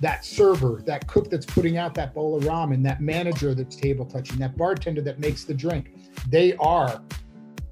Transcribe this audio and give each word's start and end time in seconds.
that 0.00 0.24
server, 0.24 0.82
that 0.84 1.06
cook 1.06 1.30
that's 1.30 1.46
putting 1.46 1.76
out 1.76 1.94
that 1.94 2.12
bowl 2.12 2.36
of 2.36 2.44
ramen, 2.44 2.82
that 2.82 3.00
manager 3.00 3.54
that's 3.54 3.76
table 3.76 4.04
touching, 4.04 4.36
that 4.38 4.56
bartender 4.56 5.00
that 5.00 5.20
makes 5.20 5.44
the 5.44 5.54
drink, 5.54 5.92
they 6.28 6.56
are 6.56 7.00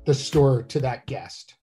the 0.04 0.14
store 0.14 0.62
to 0.62 0.78
that 0.80 1.04
guest. 1.06 1.54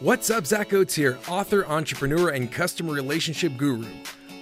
What's 0.00 0.30
up, 0.30 0.46
Zach 0.46 0.72
Oates 0.72 0.94
here, 0.94 1.18
author, 1.28 1.66
entrepreneur, 1.66 2.30
and 2.30 2.50
customer 2.50 2.92
relationship 2.92 3.56
guru. 3.56 3.86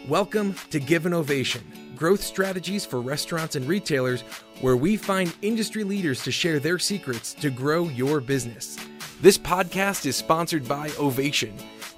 Welcome 0.08 0.54
to 0.70 0.80
Give 0.80 1.06
an 1.06 1.12
Ovation, 1.12 1.62
growth 1.96 2.22
strategies 2.22 2.86
for 2.86 3.00
restaurants 3.00 3.56
and 3.56 3.66
retailers, 3.66 4.22
where 4.60 4.76
we 4.76 4.96
find 4.96 5.34
industry 5.42 5.84
leaders 5.84 6.22
to 6.22 6.30
share 6.30 6.60
their 6.60 6.78
secrets 6.78 7.34
to 7.34 7.50
grow 7.50 7.88
your 7.88 8.20
business. 8.20 8.78
This 9.22 9.36
podcast 9.36 10.06
is 10.06 10.16
sponsored 10.16 10.66
by 10.66 10.90
Ovation, 10.98 11.54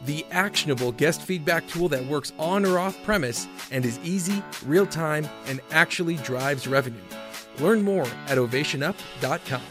the 0.07 0.27
actionable 0.33 0.91
guest 0.91 1.23
feedback 1.23 1.65
tool 1.69 1.89
that 1.91 2.05
works 2.07 2.33
on 2.37 2.67
or 2.67 2.81
off 2.81 3.01
premise 3.05 3.47
and 3.71 3.85
is 3.85 4.01
easy, 4.03 4.43
real 4.67 4.87
time, 4.87 5.29
and 5.47 5.61
actually 5.71 6.17
drives 6.17 6.67
revenue. 6.67 6.99
Learn 7.61 7.81
more 7.81 8.07
at 8.27 8.39
ovationup.com. 8.39 9.63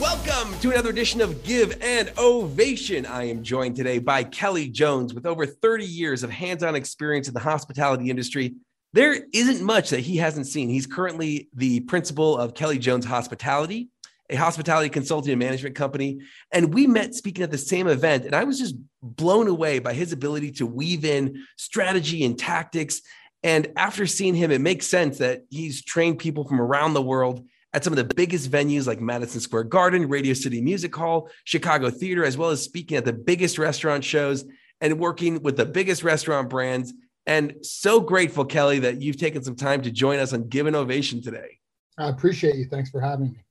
Welcome 0.00 0.56
to 0.60 0.70
another 0.70 0.90
edition 0.90 1.20
of 1.20 1.42
Give 1.42 1.76
an 1.82 2.10
Ovation. 2.16 3.06
I 3.06 3.24
am 3.24 3.42
joined 3.42 3.74
today 3.74 3.98
by 3.98 4.22
Kelly 4.22 4.68
Jones 4.68 5.14
with 5.14 5.26
over 5.26 5.46
30 5.46 5.84
years 5.84 6.22
of 6.22 6.30
hands 6.30 6.62
on 6.62 6.76
experience 6.76 7.26
in 7.26 7.34
the 7.34 7.40
hospitality 7.40 8.08
industry. 8.08 8.54
There 8.92 9.16
isn't 9.32 9.66
much 9.66 9.90
that 9.90 9.98
he 9.98 10.18
hasn't 10.18 10.46
seen. 10.46 10.68
He's 10.68 10.86
currently 10.86 11.48
the 11.54 11.80
principal 11.80 12.38
of 12.38 12.54
Kelly 12.54 12.78
Jones 12.78 13.04
Hospitality, 13.04 13.88
a 14.30 14.36
hospitality 14.36 14.88
consulting 14.88 15.32
and 15.32 15.38
management 15.38 15.74
company. 15.74 16.20
And 16.52 16.72
we 16.72 16.86
met 16.86 17.14
speaking 17.14 17.44
at 17.44 17.50
the 17.50 17.58
same 17.58 17.88
event. 17.88 18.24
And 18.24 18.34
I 18.34 18.44
was 18.44 18.58
just 18.58 18.74
blown 19.02 19.48
away 19.48 19.78
by 19.78 19.92
his 19.92 20.12
ability 20.12 20.52
to 20.52 20.66
weave 20.66 21.04
in 21.04 21.44
strategy 21.56 22.24
and 22.24 22.38
tactics. 22.38 23.02
And 23.42 23.68
after 23.76 24.06
seeing 24.06 24.34
him, 24.34 24.50
it 24.50 24.60
makes 24.60 24.86
sense 24.86 25.18
that 25.18 25.42
he's 25.50 25.84
trained 25.84 26.18
people 26.18 26.48
from 26.48 26.60
around 26.60 26.94
the 26.94 27.02
world 27.02 27.46
at 27.74 27.84
some 27.84 27.92
of 27.92 27.96
the 27.96 28.14
biggest 28.14 28.50
venues 28.50 28.86
like 28.86 29.00
Madison 29.00 29.40
Square 29.40 29.64
Garden, 29.64 30.08
Radio 30.08 30.32
City 30.32 30.62
Music 30.62 30.94
Hall, 30.94 31.28
Chicago 31.42 31.90
Theater, 31.90 32.24
as 32.24 32.38
well 32.38 32.50
as 32.50 32.62
speaking 32.62 32.96
at 32.96 33.04
the 33.04 33.12
biggest 33.12 33.58
restaurant 33.58 34.04
shows 34.04 34.44
and 34.80 34.98
working 34.98 35.42
with 35.42 35.56
the 35.56 35.66
biggest 35.66 36.02
restaurant 36.02 36.48
brands. 36.48 36.94
And 37.26 37.56
so 37.62 38.00
grateful, 38.00 38.44
Kelly, 38.44 38.80
that 38.80 39.02
you've 39.02 39.16
taken 39.16 39.42
some 39.42 39.56
time 39.56 39.82
to 39.82 39.90
join 39.90 40.20
us 40.20 40.32
on 40.32 40.48
Give 40.48 40.66
an 40.66 40.74
Ovation 40.74 41.20
today. 41.20 41.58
I 41.98 42.08
appreciate 42.08 42.56
you. 42.56 42.66
Thanks 42.66 42.90
for 42.90 43.00
having 43.00 43.32
me. 43.32 43.43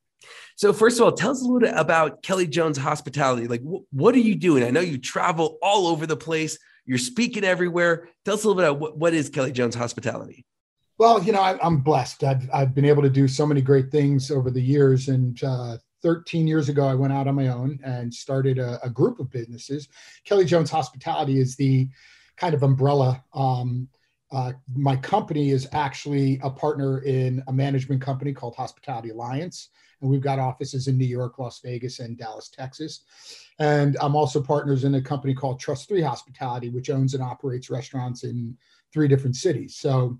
So, 0.55 0.73
first 0.73 0.99
of 0.99 1.05
all, 1.05 1.11
tell 1.11 1.31
us 1.31 1.41
a 1.41 1.45
little 1.45 1.59
bit 1.59 1.73
about 1.75 2.21
Kelly 2.21 2.47
Jones 2.47 2.77
Hospitality. 2.77 3.47
Like, 3.47 3.61
wh- 3.61 3.91
what 3.93 4.15
are 4.15 4.19
you 4.19 4.35
doing? 4.35 4.63
I 4.63 4.69
know 4.69 4.81
you 4.81 4.97
travel 4.97 5.57
all 5.61 5.87
over 5.87 6.05
the 6.05 6.17
place. 6.17 6.57
You're 6.85 6.97
speaking 6.97 7.43
everywhere. 7.43 8.09
Tell 8.25 8.35
us 8.35 8.43
a 8.43 8.47
little 8.47 8.61
bit 8.61 8.69
about 8.69 8.97
what, 8.97 9.13
is 9.13 9.29
Kelly 9.29 9.51
Jones 9.51 9.75
Hospitality. 9.75 10.45
Well, 10.97 11.23
you 11.23 11.31
know, 11.31 11.41
I, 11.41 11.65
am 11.65 11.77
blessed. 11.77 12.23
I've 12.23 12.49
I've 12.53 12.75
been 12.75 12.85
able 12.85 13.01
to 13.01 13.09
do 13.09 13.27
so 13.27 13.45
many 13.45 13.61
great 13.61 13.89
things 13.89 14.29
over 14.29 14.51
the 14.51 14.61
years. 14.61 15.07
And 15.07 15.41
uh, 15.43 15.77
13 16.03 16.45
years 16.45 16.69
ago, 16.69 16.85
I 16.85 16.93
went 16.93 17.13
out 17.13 17.27
on 17.27 17.35
my 17.35 17.47
own 17.47 17.79
and 17.83 18.13
started 18.13 18.59
a, 18.59 18.79
a, 18.83 18.89
group 18.89 19.19
of 19.19 19.31
businesses. 19.31 19.87
Kelly 20.25 20.45
Jones 20.45 20.69
Hospitality 20.69 21.39
is 21.39 21.55
the 21.55 21.89
kind 22.37 22.53
of 22.53 22.61
umbrella. 22.61 23.23
Um, 23.33 23.87
uh, 24.31 24.51
my 24.75 24.95
company 24.97 25.51
is 25.51 25.67
actually 25.71 26.39
a 26.43 26.49
partner 26.49 26.99
in 27.03 27.43
a 27.47 27.53
management 27.53 28.01
company 28.01 28.33
called 28.33 28.55
Hospitality 28.55 29.09
Alliance 29.09 29.69
and 30.03 30.11
we've 30.11 30.21
got 30.21 30.37
offices 30.37 30.87
in 30.87 30.97
New 30.97 31.05
York, 31.05 31.39
Las 31.39 31.61
Vegas, 31.61 31.99
and 31.99 32.17
Dallas, 32.17 32.49
Texas. 32.49 33.03
And 33.59 33.97
I'm 34.01 34.15
also 34.15 34.41
partners 34.41 34.83
in 34.83 34.95
a 34.95 35.01
company 35.01 35.33
called 35.33 35.59
Trust 35.59 35.87
Three 35.87 36.01
Hospitality, 36.01 36.69
which 36.69 36.89
owns 36.89 37.13
and 37.13 37.23
operates 37.23 37.69
restaurants 37.69 38.25
in 38.25 38.55
three 38.91 39.07
different 39.07 39.37
cities. 39.37 39.77
So 39.77 40.19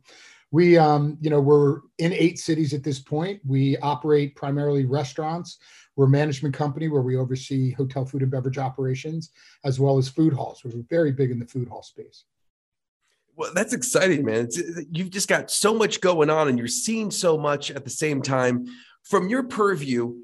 we, 0.51 0.77
um, 0.77 1.17
you 1.19 1.29
know, 1.29 1.41
we're 1.41 1.81
in 1.99 2.13
eight 2.13 2.39
cities 2.39 2.73
at 2.73 2.83
this 2.83 2.99
point. 2.99 3.41
We 3.45 3.77
operate 3.79 4.35
primarily 4.35 4.85
restaurants. 4.85 5.57
We're 5.95 6.05
a 6.05 6.09
management 6.09 6.55
company 6.55 6.87
where 6.87 7.01
we 7.01 7.17
oversee 7.17 7.71
hotel 7.71 8.05
food 8.05 8.21
and 8.21 8.31
beverage 8.31 8.57
operations, 8.57 9.31
as 9.65 9.79
well 9.79 9.97
as 9.97 10.07
food 10.07 10.31
halls. 10.31 10.63
We're 10.63 10.81
very 10.89 11.11
big 11.11 11.29
in 11.29 11.39
the 11.39 11.45
food 11.45 11.67
hall 11.67 11.83
space. 11.83 12.23
Well, 13.35 13.51
that's 13.53 13.73
exciting, 13.73 14.23
man. 14.23 14.45
It's, 14.45 14.61
you've 14.91 15.09
just 15.09 15.27
got 15.27 15.49
so 15.49 15.73
much 15.73 16.01
going 16.01 16.29
on 16.29 16.47
and 16.47 16.57
you're 16.57 16.67
seeing 16.67 17.09
so 17.09 17.35
much 17.37 17.71
at 17.71 17.83
the 17.83 17.89
same 17.89 18.21
time 18.21 18.67
from 19.03 19.29
your 19.29 19.43
purview, 19.43 20.15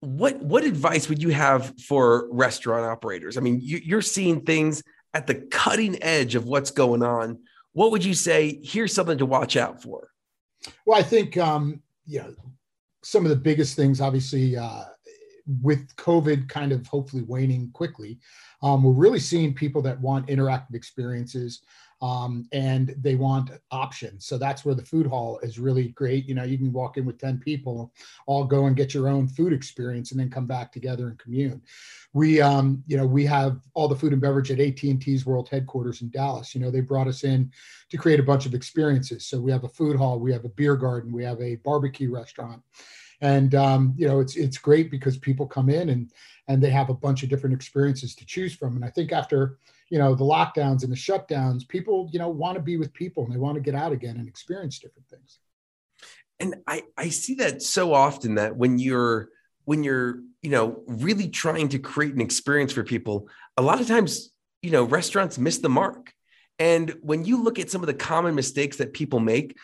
what 0.00 0.40
what 0.42 0.64
advice 0.64 1.08
would 1.08 1.22
you 1.22 1.30
have 1.30 1.72
for 1.80 2.28
restaurant 2.30 2.84
operators? 2.84 3.36
I 3.36 3.40
mean, 3.40 3.60
you, 3.62 3.80
you're 3.82 4.02
seeing 4.02 4.42
things 4.42 4.82
at 5.14 5.26
the 5.26 5.34
cutting 5.34 6.02
edge 6.02 6.34
of 6.34 6.44
what's 6.44 6.70
going 6.70 7.02
on. 7.02 7.38
What 7.72 7.90
would 7.92 8.04
you 8.04 8.14
say? 8.14 8.60
Here's 8.62 8.94
something 8.94 9.18
to 9.18 9.26
watch 9.26 9.56
out 9.56 9.82
for. 9.82 10.10
Well, 10.84 10.98
I 10.98 11.02
think 11.02 11.36
um, 11.36 11.82
know 12.06 12.34
some 13.02 13.24
of 13.24 13.30
the 13.30 13.36
biggest 13.36 13.76
things, 13.76 14.00
obviously, 14.00 14.56
uh, 14.56 14.84
with 15.62 15.94
COVID 15.96 16.48
kind 16.48 16.72
of 16.72 16.86
hopefully 16.86 17.22
waning 17.22 17.70
quickly, 17.72 18.18
um, 18.62 18.82
we're 18.82 18.92
really 18.92 19.20
seeing 19.20 19.54
people 19.54 19.80
that 19.82 20.00
want 20.00 20.26
interactive 20.26 20.74
experiences 20.74 21.62
um, 22.02 22.46
and 22.52 22.94
they 23.00 23.14
want 23.14 23.50
options. 23.70 24.26
So 24.26 24.36
that's 24.36 24.64
where 24.64 24.74
the 24.74 24.84
food 24.84 25.06
hall 25.06 25.38
is 25.42 25.58
really 25.58 25.88
great. 25.88 26.26
You 26.26 26.34
know, 26.34 26.44
you 26.44 26.58
can 26.58 26.72
walk 26.72 26.98
in 26.98 27.06
with 27.06 27.18
10 27.18 27.38
people, 27.38 27.92
all 28.26 28.44
go 28.44 28.66
and 28.66 28.76
get 28.76 28.92
your 28.92 29.08
own 29.08 29.28
food 29.28 29.52
experience 29.52 30.10
and 30.10 30.20
then 30.20 30.30
come 30.30 30.46
back 30.46 30.72
together 30.72 31.08
and 31.08 31.18
commune. 31.18 31.62
We, 32.12 32.40
um, 32.40 32.82
you 32.86 32.96
know, 32.96 33.06
we 33.06 33.24
have 33.26 33.60
all 33.74 33.88
the 33.88 33.96
food 33.96 34.12
and 34.12 34.20
beverage 34.20 34.50
at 34.50 34.60
AT&T's 34.60 35.24
world 35.24 35.48
headquarters 35.48 36.02
in 36.02 36.10
Dallas. 36.10 36.54
You 36.54 36.60
know, 36.60 36.70
they 36.70 36.80
brought 36.80 37.08
us 37.08 37.24
in 37.24 37.50
to 37.90 37.96
create 37.96 38.20
a 38.20 38.24
bunch 38.24 38.46
of 38.46 38.54
experiences. 38.54 39.26
So 39.26 39.40
we 39.40 39.52
have 39.52 39.64
a 39.64 39.68
food 39.68 39.96
hall, 39.96 40.20
we 40.20 40.32
have 40.32 40.44
a 40.44 40.50
beer 40.50 40.76
garden, 40.76 41.12
we 41.12 41.24
have 41.24 41.40
a 41.40 41.56
barbecue 41.56 42.12
restaurant. 42.12 42.62
And, 43.22 43.54
um, 43.54 43.94
you 43.96 44.06
know, 44.06 44.20
it's, 44.20 44.36
it's 44.36 44.58
great 44.58 44.90
because 44.90 45.16
people 45.16 45.46
come 45.46 45.70
in 45.70 45.88
and, 45.88 46.10
and 46.48 46.62
they 46.62 46.70
have 46.70 46.90
a 46.90 46.94
bunch 46.94 47.22
of 47.22 47.30
different 47.30 47.56
experiences 47.56 48.14
to 48.16 48.26
choose 48.26 48.54
from. 48.54 48.76
And 48.76 48.84
I 48.84 48.90
think 48.90 49.12
after, 49.12 49.58
you 49.88 49.98
know 49.98 50.14
the 50.14 50.24
lockdowns 50.24 50.82
and 50.82 50.92
the 50.92 50.96
shutdowns 50.96 51.66
people 51.68 52.08
you 52.12 52.18
know 52.18 52.28
want 52.28 52.56
to 52.56 52.62
be 52.62 52.76
with 52.76 52.92
people 52.92 53.24
and 53.24 53.32
they 53.32 53.38
want 53.38 53.54
to 53.54 53.60
get 53.60 53.74
out 53.74 53.92
again 53.92 54.16
and 54.16 54.28
experience 54.28 54.78
different 54.78 55.08
things. 55.08 55.38
And 56.40 56.56
i 56.66 56.82
i 56.96 57.08
see 57.08 57.34
that 57.36 57.62
so 57.62 57.94
often 57.94 58.36
that 58.36 58.56
when 58.56 58.78
you're 58.78 59.28
when 59.64 59.84
you're 59.84 60.20
you 60.42 60.50
know 60.50 60.82
really 60.86 61.28
trying 61.28 61.68
to 61.70 61.78
create 61.78 62.14
an 62.14 62.20
experience 62.20 62.72
for 62.72 62.84
people 62.84 63.28
a 63.56 63.62
lot 63.62 63.80
of 63.80 63.86
times 63.86 64.30
you 64.62 64.70
know 64.70 64.84
restaurants 64.84 65.38
miss 65.38 65.58
the 65.58 65.68
mark. 65.68 66.12
And 66.58 66.94
when 67.02 67.26
you 67.26 67.42
look 67.42 67.58
at 67.58 67.70
some 67.70 67.82
of 67.82 67.86
the 67.86 67.92
common 67.92 68.34
mistakes 68.34 68.78
that 68.78 68.94
people 68.94 69.20
make 69.20 69.56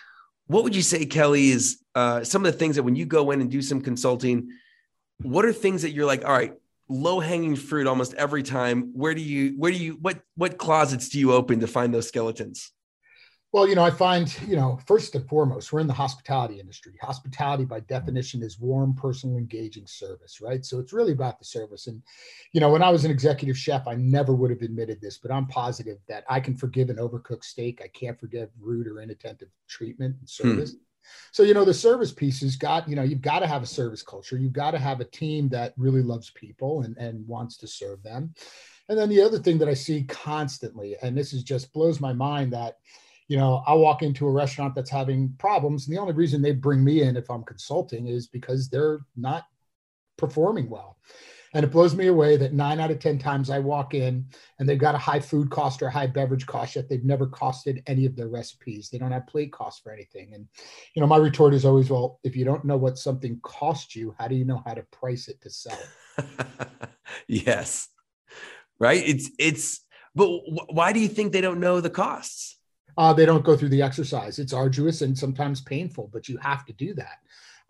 what 0.47 0.65
would 0.65 0.77
you 0.77 0.83
say 0.83 1.07
kelly 1.07 1.51
is 1.51 1.79
uh, 1.95 2.25
some 2.25 2.45
of 2.45 2.53
the 2.53 2.59
things 2.59 2.77
that 2.77 2.83
when 2.83 2.97
you 2.97 3.07
go 3.07 3.31
in 3.31 3.41
and 3.41 3.51
do 3.51 3.63
some 3.63 3.81
consulting 3.81 4.51
what 5.23 5.45
are 5.45 5.53
things 5.53 5.83
that 5.83 5.93
you're 5.93 6.07
like 6.07 6.25
all 6.25 6.33
right 6.33 6.55
low 6.89 7.21
hanging 7.21 7.57
fruit 7.57 7.87
almost 7.87 8.15
every 8.15 8.43
time. 8.43 8.93
Where 8.95 9.15
do 9.15 9.23
you, 9.23 9.55
where 9.59 9.73
do 9.73 9.79
you, 9.79 9.99
what, 10.01 10.21
what 10.37 10.59
closets 10.59 11.09
do 11.09 11.19
you 11.19 11.33
open 11.33 11.61
to 11.61 11.67
find 11.67 11.93
those 11.93 12.09
skeletons? 12.09 12.73
Well, 13.53 13.69
you 13.69 13.75
know, 13.75 13.85
I 13.85 13.91
find, 13.91 14.35
you 14.49 14.57
know, 14.57 14.81
first 14.87 15.15
and 15.15 15.29
foremost, 15.29 15.73
we're 15.73 15.81
in 15.81 15.87
the 15.87 15.93
hospitality 15.93 16.59
industry. 16.59 16.95
Hospitality, 17.03 17.67
by 17.67 17.81
definition, 17.81 18.43
is 18.43 18.59
warm, 18.59 18.95
personal, 18.95 19.37
engaging 19.37 19.87
service, 19.87 20.41
right? 20.41 20.65
So 20.65 20.79
it's 20.79 20.95
really 20.95 21.13
about 21.13 21.39
the 21.39 21.45
service. 21.45 21.87
And, 21.87 22.03
you 22.55 22.63
know, 22.63 22.71
when 22.71 22.83
I 22.83 22.89
was 22.89 23.05
an 23.05 23.11
executive 23.11 23.59
chef, 23.59 23.87
I 23.87 23.95
never 23.95 24.35
would 24.35 24.51
have 24.51 24.63
admitted 24.63 25.03
this, 25.03 25.19
but 25.19 25.31
I'm 25.31 25.47
positive 25.49 25.99
that 26.09 26.25
I 26.31 26.41
can 26.41 26.57
forgive 26.57 26.89
an 26.89 26.97
overcooked 26.97 27.45
steak. 27.45 27.83
I 27.85 27.89
can't 27.89 28.19
forgive 28.19 28.49
rude 28.59 28.87
or 28.87 29.03
inattentive 29.03 29.51
treatment 29.69 30.17
and 30.19 30.29
hmm. 30.29 30.49
service. 30.49 30.71
Hmm. 30.73 30.79
So, 31.33 31.43
you 31.43 31.55
know, 31.55 31.65
the 31.65 31.75
service 31.75 32.13
piece 32.13 32.41
has 32.41 32.57
got, 32.57 32.89
you 32.89 32.97
know, 32.97 33.03
you've 33.03 33.21
got 33.21 33.41
to 33.41 33.47
have 33.47 33.63
a 33.63 33.67
service 33.67 34.03
culture. 34.03 34.37
You've 34.37 34.53
got 34.53 34.73
to 34.73 34.79
have 34.79 35.01
a 35.01 35.05
team 35.05 35.49
that 35.51 35.75
really 35.77 36.03
loves 36.03 36.31
people 36.31 36.83
and, 36.83 36.97
and 36.97 37.27
wants 37.27 37.57
to 37.59 37.67
serve 37.67 38.03
them. 38.03 38.35
And 38.89 38.99
then 38.99 39.09
the 39.09 39.23
other 39.23 39.39
thing 39.39 39.59
that 39.59 39.69
I 39.69 39.75
see 39.75 40.05
constantly, 40.05 40.97
and 41.03 41.17
this 41.17 41.33
is 41.33 41.43
just 41.43 41.73
blows 41.73 42.01
my 42.01 42.13
mind 42.13 42.53
that, 42.53 42.79
you 43.29 43.37
know, 43.37 43.63
I 43.67 43.75
walk 43.75 44.03
into 44.03 44.27
a 44.27 44.33
restaurant 44.33 44.75
that's 44.75 44.91
having 44.91 45.35
problems. 45.39 45.87
And 45.87 45.97
the 45.97 46.01
only 46.01 46.13
reason 46.13 46.43
they 46.43 46.53
bring 46.53 46.85
me 46.85 47.03
in 47.03 47.17
if 47.17 47.31
I'm 47.31 47.45
consulting 47.45 48.09
is 48.09 48.27
because 48.27 48.69
they're 48.69 49.01
not 49.17 49.45
performing 50.23 50.71
well. 50.71 50.97
And 51.55 51.65
it 51.65 51.71
blows 51.71 51.95
me 51.95 52.07
away 52.07 52.39
that 52.39 52.55
nine 52.55 52.81
out 52.81 52.91
of 52.91 52.99
10 52.99 53.19
times 53.19 53.51
I 53.51 53.59
walk 53.59 53.93
in 53.93 54.25
and 54.59 54.67
they've 54.67 54.79
got 54.79 54.95
a 54.95 54.99
high 54.99 55.21
food 55.21 55.51
cost 55.51 55.83
or 55.83 55.89
a 55.89 55.91
high 55.91 56.07
beverage 56.07 56.47
cost, 56.47 56.77
yet 56.77 56.89
they've 56.89 57.05
never 57.05 57.27
costed 57.27 57.83
any 57.87 58.07
of 58.07 58.17
their 58.17 58.29
recipes. 58.29 58.89
They 58.89 58.97
don't 58.97 59.13
have 59.13 59.27
plate 59.27 59.53
costs 59.53 59.81
for 59.81 59.93
anything. 59.93 60.33
And, 60.33 60.49
you 60.95 61.01
know, 61.01 61.07
my 61.07 61.19
retort 61.19 61.53
is 61.53 61.67
always, 61.67 61.91
well, 61.91 62.21
if 62.25 62.37
you 62.37 62.47
don't 62.47 62.65
know 62.65 62.79
what 62.79 62.97
something 62.97 63.39
costs 63.43 63.95
you, 63.95 64.15
how 64.19 64.29
do 64.29 64.35
you 64.35 64.47
know 64.47 64.63
how 64.65 64.73
to 64.73 64.83
price 64.85 65.29
it 65.29 65.43
to 65.43 65.51
sell 65.51 65.79
it? 66.19 66.69
yes. 67.29 67.89
Right. 68.79 69.03
It's, 69.07 69.31
it's, 69.39 69.81
but 70.15 70.31
why 70.73 70.95
do 70.95 71.01
you 71.01 71.09
think 71.09 71.33
they 71.33 71.43
don't 71.43 71.61
know 71.61 71.83
the 71.83 71.91
costs? 71.91 72.57
Uh, 72.97 73.13
they 73.13 73.27
don't 73.27 73.45
go 73.45 73.57
through 73.57 73.71
the 73.71 73.83
exercise. 73.83 74.39
It's 74.39 74.53
arduous 74.55 75.03
and 75.03 75.17
sometimes 75.17 75.61
painful, 75.61 76.09
but 76.13 76.29
you 76.29 76.39
have 76.39 76.65
to 76.67 76.73
do 76.73 76.95
that. 76.95 77.19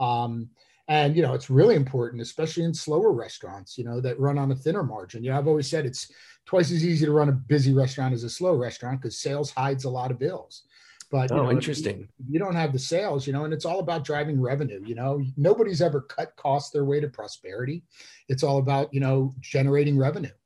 Um, 0.04 0.50
And 0.92 1.16
you 1.16 1.22
know, 1.22 1.32
it's 1.32 1.48
really 1.48 1.74
important, 1.74 2.20
especially 2.20 2.64
in 2.64 2.74
slower 2.74 3.12
restaurants, 3.12 3.78
you 3.78 3.84
know, 3.84 3.98
that 4.02 4.20
run 4.20 4.36
on 4.36 4.52
a 4.52 4.54
thinner 4.54 4.82
margin. 4.82 5.24
You 5.24 5.30
know, 5.30 5.38
I've 5.38 5.48
always 5.48 5.66
said 5.66 5.86
it's 5.86 6.12
twice 6.44 6.70
as 6.70 6.84
easy 6.84 7.06
to 7.06 7.12
run 7.12 7.30
a 7.30 7.32
busy 7.32 7.72
restaurant 7.72 8.12
as 8.12 8.24
a 8.24 8.28
slow 8.28 8.54
restaurant 8.56 9.00
because 9.00 9.16
sales 9.16 9.50
hides 9.50 9.84
a 9.84 9.88
lot 9.88 10.10
of 10.10 10.18
bills. 10.18 10.64
But 11.10 11.32
oh, 11.32 11.36
you 11.36 11.42
know, 11.44 11.50
interesting. 11.50 12.00
You, 12.00 12.32
you, 12.32 12.38
don't 12.38 12.54
have 12.54 12.74
the 12.74 12.78
sales, 12.78 13.26
you 13.26 13.32
know, 13.32 13.46
and 13.46 13.54
it's 13.54 13.64
all 13.64 13.80
about 13.80 14.04
driving 14.04 14.38
revenue. 14.38 14.82
You 14.84 14.94
know, 14.94 15.24
nobody's 15.38 15.80
ever 15.80 16.02
cut 16.02 16.36
costs 16.36 16.72
their 16.72 16.84
way 16.84 17.00
to 17.00 17.08
prosperity. 17.08 17.84
It's 18.28 18.42
all 18.42 18.58
about 18.58 18.92
you 18.92 19.00
know 19.00 19.32
generating 19.40 19.96
revenue. 19.96 20.36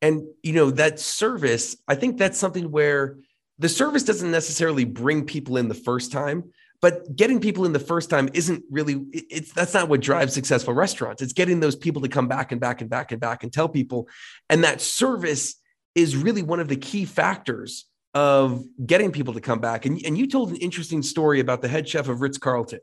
And 0.00 0.28
you 0.44 0.52
know 0.52 0.70
that 0.70 1.00
service, 1.00 1.76
I 1.88 1.96
think 1.96 2.18
that's 2.18 2.38
something 2.38 2.70
where 2.70 3.16
the 3.58 3.68
service 3.68 4.04
doesn't 4.04 4.30
necessarily 4.30 4.84
bring 4.84 5.24
people 5.24 5.56
in 5.56 5.66
the 5.66 5.74
first 5.74 6.12
time, 6.12 6.52
but 6.84 7.16
getting 7.16 7.40
people 7.40 7.64
in 7.64 7.72
the 7.72 7.78
first 7.78 8.10
time 8.10 8.28
isn't 8.34 8.62
really 8.70 9.06
it's 9.10 9.54
that's 9.54 9.72
not 9.72 9.88
what 9.88 10.02
drives 10.02 10.34
successful 10.34 10.74
restaurants. 10.74 11.22
It's 11.22 11.32
getting 11.32 11.58
those 11.60 11.74
people 11.74 12.02
to 12.02 12.08
come 12.08 12.28
back 12.28 12.52
and 12.52 12.60
back 12.60 12.82
and 12.82 12.90
back 12.90 13.10
and 13.10 13.18
back 13.18 13.42
and 13.42 13.50
tell 13.50 13.70
people, 13.70 14.06
and 14.50 14.64
that 14.64 14.82
service 14.82 15.54
is 15.94 16.14
really 16.14 16.42
one 16.42 16.60
of 16.60 16.68
the 16.68 16.76
key 16.76 17.06
factors 17.06 17.86
of 18.12 18.62
getting 18.84 19.12
people 19.12 19.32
to 19.32 19.40
come 19.40 19.60
back. 19.60 19.86
And, 19.86 19.98
and 20.04 20.18
you 20.18 20.26
told 20.26 20.50
an 20.50 20.56
interesting 20.56 21.02
story 21.02 21.40
about 21.40 21.62
the 21.62 21.68
head 21.68 21.88
chef 21.88 22.06
of 22.06 22.20
Ritz 22.20 22.36
Carlton. 22.36 22.80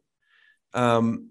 Um, 0.73 1.29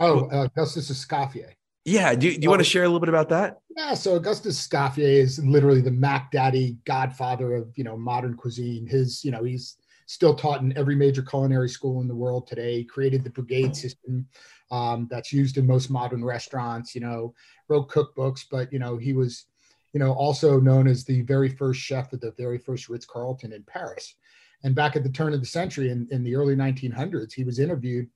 oh, 0.00 0.28
uh, 0.32 0.46
Augustus 0.46 0.90
Escoffier. 0.90 1.52
Yeah. 1.84 2.12
Do, 2.16 2.28
do 2.28 2.40
you 2.40 2.50
want 2.50 2.58
to 2.58 2.68
share 2.68 2.82
a 2.82 2.86
little 2.86 2.98
bit 2.98 3.08
about 3.08 3.28
that? 3.28 3.58
Yeah. 3.76 3.94
So 3.94 4.16
Augustus 4.16 4.66
Escoffier 4.66 4.98
is 4.98 5.38
literally 5.44 5.80
the 5.80 5.92
Mac 5.92 6.32
Daddy 6.32 6.76
godfather 6.86 7.54
of, 7.54 7.68
you 7.76 7.84
know, 7.84 7.96
modern 7.96 8.34
cuisine. 8.34 8.88
His, 8.88 9.24
you 9.24 9.30
know, 9.30 9.44
he's 9.44 9.76
still 10.10 10.34
taught 10.34 10.60
in 10.60 10.76
every 10.76 10.96
major 10.96 11.22
culinary 11.22 11.68
school 11.68 12.00
in 12.00 12.08
the 12.08 12.14
world 12.14 12.44
today. 12.44 12.82
Created 12.82 13.22
the 13.22 13.30
brigade 13.30 13.76
system 13.76 14.26
um, 14.72 15.06
that's 15.08 15.32
used 15.32 15.56
in 15.56 15.64
most 15.64 15.88
modern 15.88 16.24
restaurants, 16.24 16.96
you 16.96 17.00
know, 17.00 17.32
wrote 17.68 17.88
cookbooks, 17.88 18.44
but, 18.50 18.72
you 18.72 18.80
know, 18.80 18.96
he 18.96 19.12
was, 19.12 19.44
you 19.92 20.00
know, 20.00 20.12
also 20.12 20.58
known 20.58 20.88
as 20.88 21.04
the 21.04 21.22
very 21.22 21.48
first 21.48 21.80
chef 21.80 22.12
of 22.12 22.20
the 22.20 22.32
very 22.32 22.58
first 22.58 22.88
Ritz 22.88 23.06
Carlton 23.06 23.52
in 23.52 23.62
Paris. 23.62 24.16
And 24.64 24.74
back 24.74 24.96
at 24.96 25.04
the 25.04 25.10
turn 25.12 25.32
of 25.32 25.38
the 25.38 25.46
century, 25.46 25.90
in, 25.90 26.08
in 26.10 26.24
the 26.24 26.34
early 26.34 26.56
1900s, 26.56 27.32
he 27.32 27.44
was 27.44 27.60
interviewed 27.60 28.08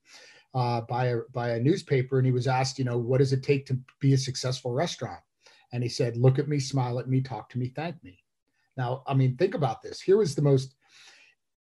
uh, 0.52 0.80
by 0.80 1.06
a 1.06 1.18
by 1.32 1.50
a 1.50 1.60
newspaper, 1.60 2.18
and 2.18 2.26
he 2.26 2.32
was 2.32 2.48
asked, 2.48 2.76
you 2.76 2.84
know, 2.84 2.98
what 2.98 3.18
does 3.18 3.32
it 3.32 3.44
take 3.44 3.66
to 3.66 3.78
be 4.00 4.14
a 4.14 4.18
successful 4.18 4.72
restaurant? 4.72 5.20
And 5.72 5.82
he 5.82 5.88
said, 5.88 6.16
"Look 6.16 6.38
at 6.38 6.48
me, 6.48 6.58
smile 6.58 6.98
at 6.98 7.08
me, 7.08 7.20
talk 7.20 7.48
to 7.50 7.58
me, 7.58 7.72
thank 7.74 8.02
me." 8.04 8.18
Now, 8.76 9.02
I 9.06 9.14
mean, 9.14 9.36
think 9.36 9.54
about 9.54 9.82
this. 9.82 10.00
Here 10.00 10.16
was 10.16 10.34
the 10.34 10.42
most 10.42 10.74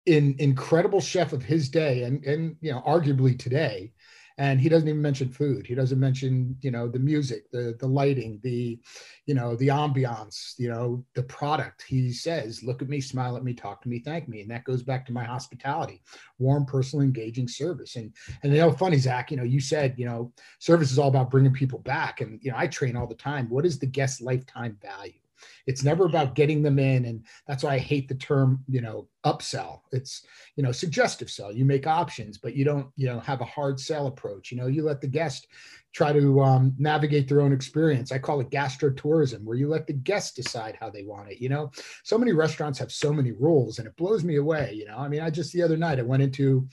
in, 0.07 0.35
incredible 0.39 1.01
chef 1.01 1.33
of 1.33 1.43
his 1.43 1.69
day, 1.69 2.05
and 2.05 2.25
and 2.25 2.57
you 2.61 2.73
know, 2.73 2.83
arguably 2.87 3.39
today, 3.39 3.93
and 4.41 4.59
he 4.59 4.71
doesn't 4.71 4.89
even 4.89 5.03
mention 5.03 5.29
food. 5.29 5.67
He 5.67 5.75
doesn't 5.75 6.01
mention 6.01 6.57
you 6.63 6.71
know 6.71 6.89
the 6.89 6.99
music 6.99 7.51
the 7.51 7.77
the 7.79 7.87
lighting 7.87 8.41
the 8.43 8.81
you 9.27 9.35
know 9.35 9.55
the 9.57 9.69
ambiance 9.69 10.55
you 10.59 10.71
know 10.71 11.05
the 11.15 11.23
product. 11.25 11.85
He 11.87 12.11
says 12.11 12.63
look 12.63 12.81
at 12.81 12.89
me 12.89 13.03
smile 13.03 13.37
at 13.37 13.45
me 13.45 13.53
talk 13.53 13.83
to 13.83 13.91
me 13.91 13.99
thank 13.99 14.29
me. 14.29 14.41
And 14.41 14.51
that 14.51 14.65
goes 14.65 14.83
back 14.83 15.05
to 15.07 15.13
my 15.13 15.25
hospitality 15.25 16.01
warm 16.39 16.65
personal 16.65 17.05
engaging 17.05 17.49
service. 17.49 17.97
And 17.97 18.15
and 18.43 18.53
you 18.53 18.61
know 18.61 18.73
funny 18.73 18.97
zach 18.97 19.31
you 19.31 19.37
know 19.37 19.43
you 19.43 19.61
said 19.61 19.95
you 19.99 20.07
know 20.07 20.33
service 20.59 20.91
is 20.91 20.99
all 20.99 21.09
about 21.09 21.31
bringing 21.31 21.53
people 21.53 21.81
back. 21.81 22.23
And 22.23 22.41
you 22.43 22.51
know 22.51 22.57
i 22.59 22.67
train 22.67 22.97
all 22.97 23.07
the 23.07 23.15
time. 23.15 23.47
What 23.51 23.67
is 23.67 23.79
the 23.79 23.87
guest 23.87 24.23
lifetime 24.23 24.79
value 24.81 25.20
it's 25.67 25.85
never 25.85 26.05
about 26.05 26.35
getting 26.35 26.63
them 26.63 26.79
in. 26.79 27.05
And 27.05 27.25
that's 27.47 27.63
why 27.63 27.75
I 27.75 27.79
hate 27.79 28.09
the 28.09 28.15
term, 28.15 28.65
you 28.69 28.81
know, 28.81 29.09
upsell. 29.25 29.81
It's, 29.93 30.25
you 30.57 30.63
know, 30.63 30.73
suggestive 30.73 31.31
sell. 31.31 31.53
You 31.53 31.65
make 31.65 31.87
options, 31.87 32.39
but 32.39 32.55
you 32.55 32.65
don't, 32.65 32.89
you 32.97 33.07
know, 33.07 33.21
have 33.21 33.41
a 33.41 33.47
hard 33.47 33.79
sell 33.79 34.07
approach. 34.07 34.51
You 34.51 34.59
know, 34.59 34.67
you 34.67 34.83
let 34.83 35.01
the 35.01 35.07
guest 35.07 35.47
try 35.93 36.13
to 36.13 36.41
um, 36.41 36.75
navigate 36.79 37.29
their 37.29 37.41
own 37.41 37.53
experience. 37.53 38.13
I 38.13 38.19
call 38.19 38.41
it 38.41 38.51
gastro 38.51 38.91
tourism, 38.91 39.45
where 39.45 39.57
you 39.57 39.69
let 39.69 39.87
the 39.87 39.93
guest 39.93 40.37
decide 40.37 40.77
how 40.79 40.91
they 40.91 41.03
want 41.03 41.31
it. 41.31 41.39
You 41.41 41.49
know, 41.49 41.71
so 42.05 42.17
many 42.17 42.33
restaurants 42.33 42.79
have 42.79 42.93
so 42.93 43.13
many 43.13 43.33
rules 43.33 43.79
and 43.79 43.89
it 43.89 43.97
blows 43.97 44.25
me 44.25 44.37
away. 44.37 44.73
You 44.75 44.87
know, 44.87 44.99
I 44.99 45.09
mean, 45.09 45.21
I 45.21 45.31
just 45.31 45.53
the 45.53 45.63
other 45.63 45.77
night 45.77 45.99
I 45.99 46.03
went 46.03 46.23
into 46.23 46.69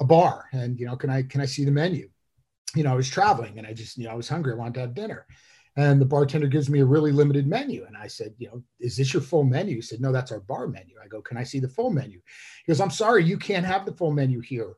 a 0.00 0.04
bar 0.04 0.46
and, 0.52 0.78
you 0.78 0.86
know, 0.86 0.96
can 0.96 1.10
I, 1.10 1.22
can 1.22 1.40
I 1.40 1.46
see 1.46 1.64
the 1.64 1.70
menu? 1.70 2.08
You 2.74 2.82
know, 2.82 2.92
I 2.92 2.96
was 2.96 3.08
traveling 3.08 3.58
and 3.58 3.66
I 3.66 3.72
just, 3.72 3.96
you 3.96 4.04
know, 4.04 4.10
I 4.10 4.14
was 4.14 4.28
hungry. 4.28 4.52
I 4.52 4.56
wanted 4.56 4.74
to 4.74 4.80
have 4.80 4.94
dinner 4.94 5.26
and 5.78 6.00
the 6.00 6.04
bartender 6.04 6.48
gives 6.48 6.68
me 6.68 6.80
a 6.80 6.84
really 6.84 7.12
limited 7.12 7.46
menu. 7.46 7.84
And 7.86 7.96
I 7.96 8.08
said, 8.08 8.34
you 8.36 8.48
know, 8.48 8.64
is 8.80 8.96
this 8.96 9.14
your 9.14 9.22
full 9.22 9.44
menu? 9.44 9.76
He 9.76 9.80
said, 9.80 10.00
no, 10.00 10.10
that's 10.10 10.32
our 10.32 10.40
bar 10.40 10.66
menu. 10.66 10.96
I 11.02 11.06
go, 11.06 11.22
can 11.22 11.36
I 11.36 11.44
see 11.44 11.60
the 11.60 11.68
full 11.68 11.90
menu? 11.90 12.20
He 12.66 12.72
goes, 12.72 12.80
I'm 12.80 12.90
sorry, 12.90 13.24
you 13.24 13.38
can't 13.38 13.64
have 13.64 13.86
the 13.86 13.92
full 13.92 14.10
menu 14.10 14.40
here. 14.40 14.74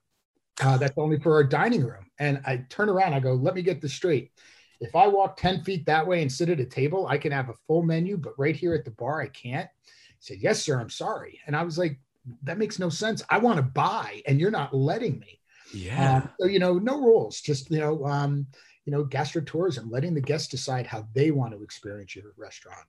Uh, 0.62 0.76
that's 0.76 0.98
only 0.98 1.18
for 1.18 1.32
our 1.32 1.42
dining 1.42 1.82
room. 1.82 2.04
And 2.18 2.42
I 2.44 2.66
turn 2.68 2.90
around, 2.90 3.14
I 3.14 3.20
go, 3.20 3.32
let 3.32 3.54
me 3.54 3.62
get 3.62 3.80
this 3.80 3.94
straight. 3.94 4.32
If 4.78 4.94
I 4.94 5.06
walk 5.06 5.38
10 5.38 5.64
feet 5.64 5.86
that 5.86 6.06
way 6.06 6.20
and 6.20 6.30
sit 6.30 6.50
at 6.50 6.60
a 6.60 6.66
table, 6.66 7.06
I 7.06 7.16
can 7.16 7.32
have 7.32 7.48
a 7.48 7.54
full 7.66 7.82
menu, 7.82 8.18
but 8.18 8.38
right 8.38 8.54
here 8.54 8.74
at 8.74 8.84
the 8.84 8.90
bar, 8.90 9.22
I 9.22 9.28
can't. 9.28 9.70
He 9.86 9.92
said, 10.18 10.38
yes, 10.42 10.62
sir, 10.62 10.78
I'm 10.78 10.90
sorry. 10.90 11.40
And 11.46 11.56
I 11.56 11.62
was 11.62 11.78
like, 11.78 11.98
that 12.42 12.58
makes 12.58 12.78
no 12.78 12.90
sense. 12.90 13.22
I 13.30 13.38
want 13.38 13.56
to 13.56 13.62
buy 13.62 14.20
and 14.26 14.38
you're 14.38 14.50
not 14.50 14.74
letting 14.74 15.18
me. 15.18 15.40
Yeah. 15.72 16.16
Um, 16.16 16.30
so, 16.38 16.46
you 16.46 16.58
know, 16.58 16.74
no 16.74 17.00
rules, 17.00 17.40
just, 17.40 17.70
you 17.70 17.78
know, 17.78 18.04
um, 18.04 18.46
you 18.90 18.96
know, 18.96 19.04
gastrotourism, 19.04 19.88
letting 19.88 20.14
the 20.14 20.20
guests 20.20 20.48
decide 20.48 20.84
how 20.84 21.06
they 21.14 21.30
want 21.30 21.52
to 21.52 21.62
experience 21.62 22.16
your 22.16 22.32
restaurant. 22.36 22.84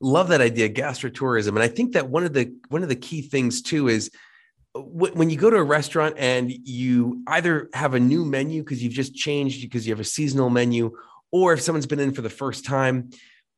Love 0.00 0.28
that 0.28 0.40
idea, 0.40 0.70
gastrotourism. 0.70 1.48
And 1.48 1.58
I 1.58 1.68
think 1.68 1.92
that 1.92 2.08
one 2.08 2.24
of 2.24 2.32
the 2.32 2.54
one 2.70 2.82
of 2.82 2.88
the 2.88 2.96
key 2.96 3.20
things 3.20 3.60
too 3.60 3.88
is 3.88 4.10
uh, 4.74 4.80
when 4.80 5.28
you 5.28 5.36
go 5.36 5.50
to 5.50 5.56
a 5.56 5.62
restaurant 5.62 6.14
and 6.16 6.50
you 6.50 7.22
either 7.26 7.68
have 7.74 7.92
a 7.92 8.00
new 8.00 8.24
menu 8.24 8.62
because 8.62 8.82
you've 8.82 8.94
just 8.94 9.14
changed 9.14 9.60
because 9.60 9.86
you 9.86 9.92
have 9.92 10.00
a 10.00 10.04
seasonal 10.04 10.48
menu, 10.48 10.96
or 11.30 11.52
if 11.52 11.60
someone's 11.60 11.86
been 11.86 12.00
in 12.00 12.14
for 12.14 12.22
the 12.22 12.30
first 12.30 12.64
time, 12.64 13.10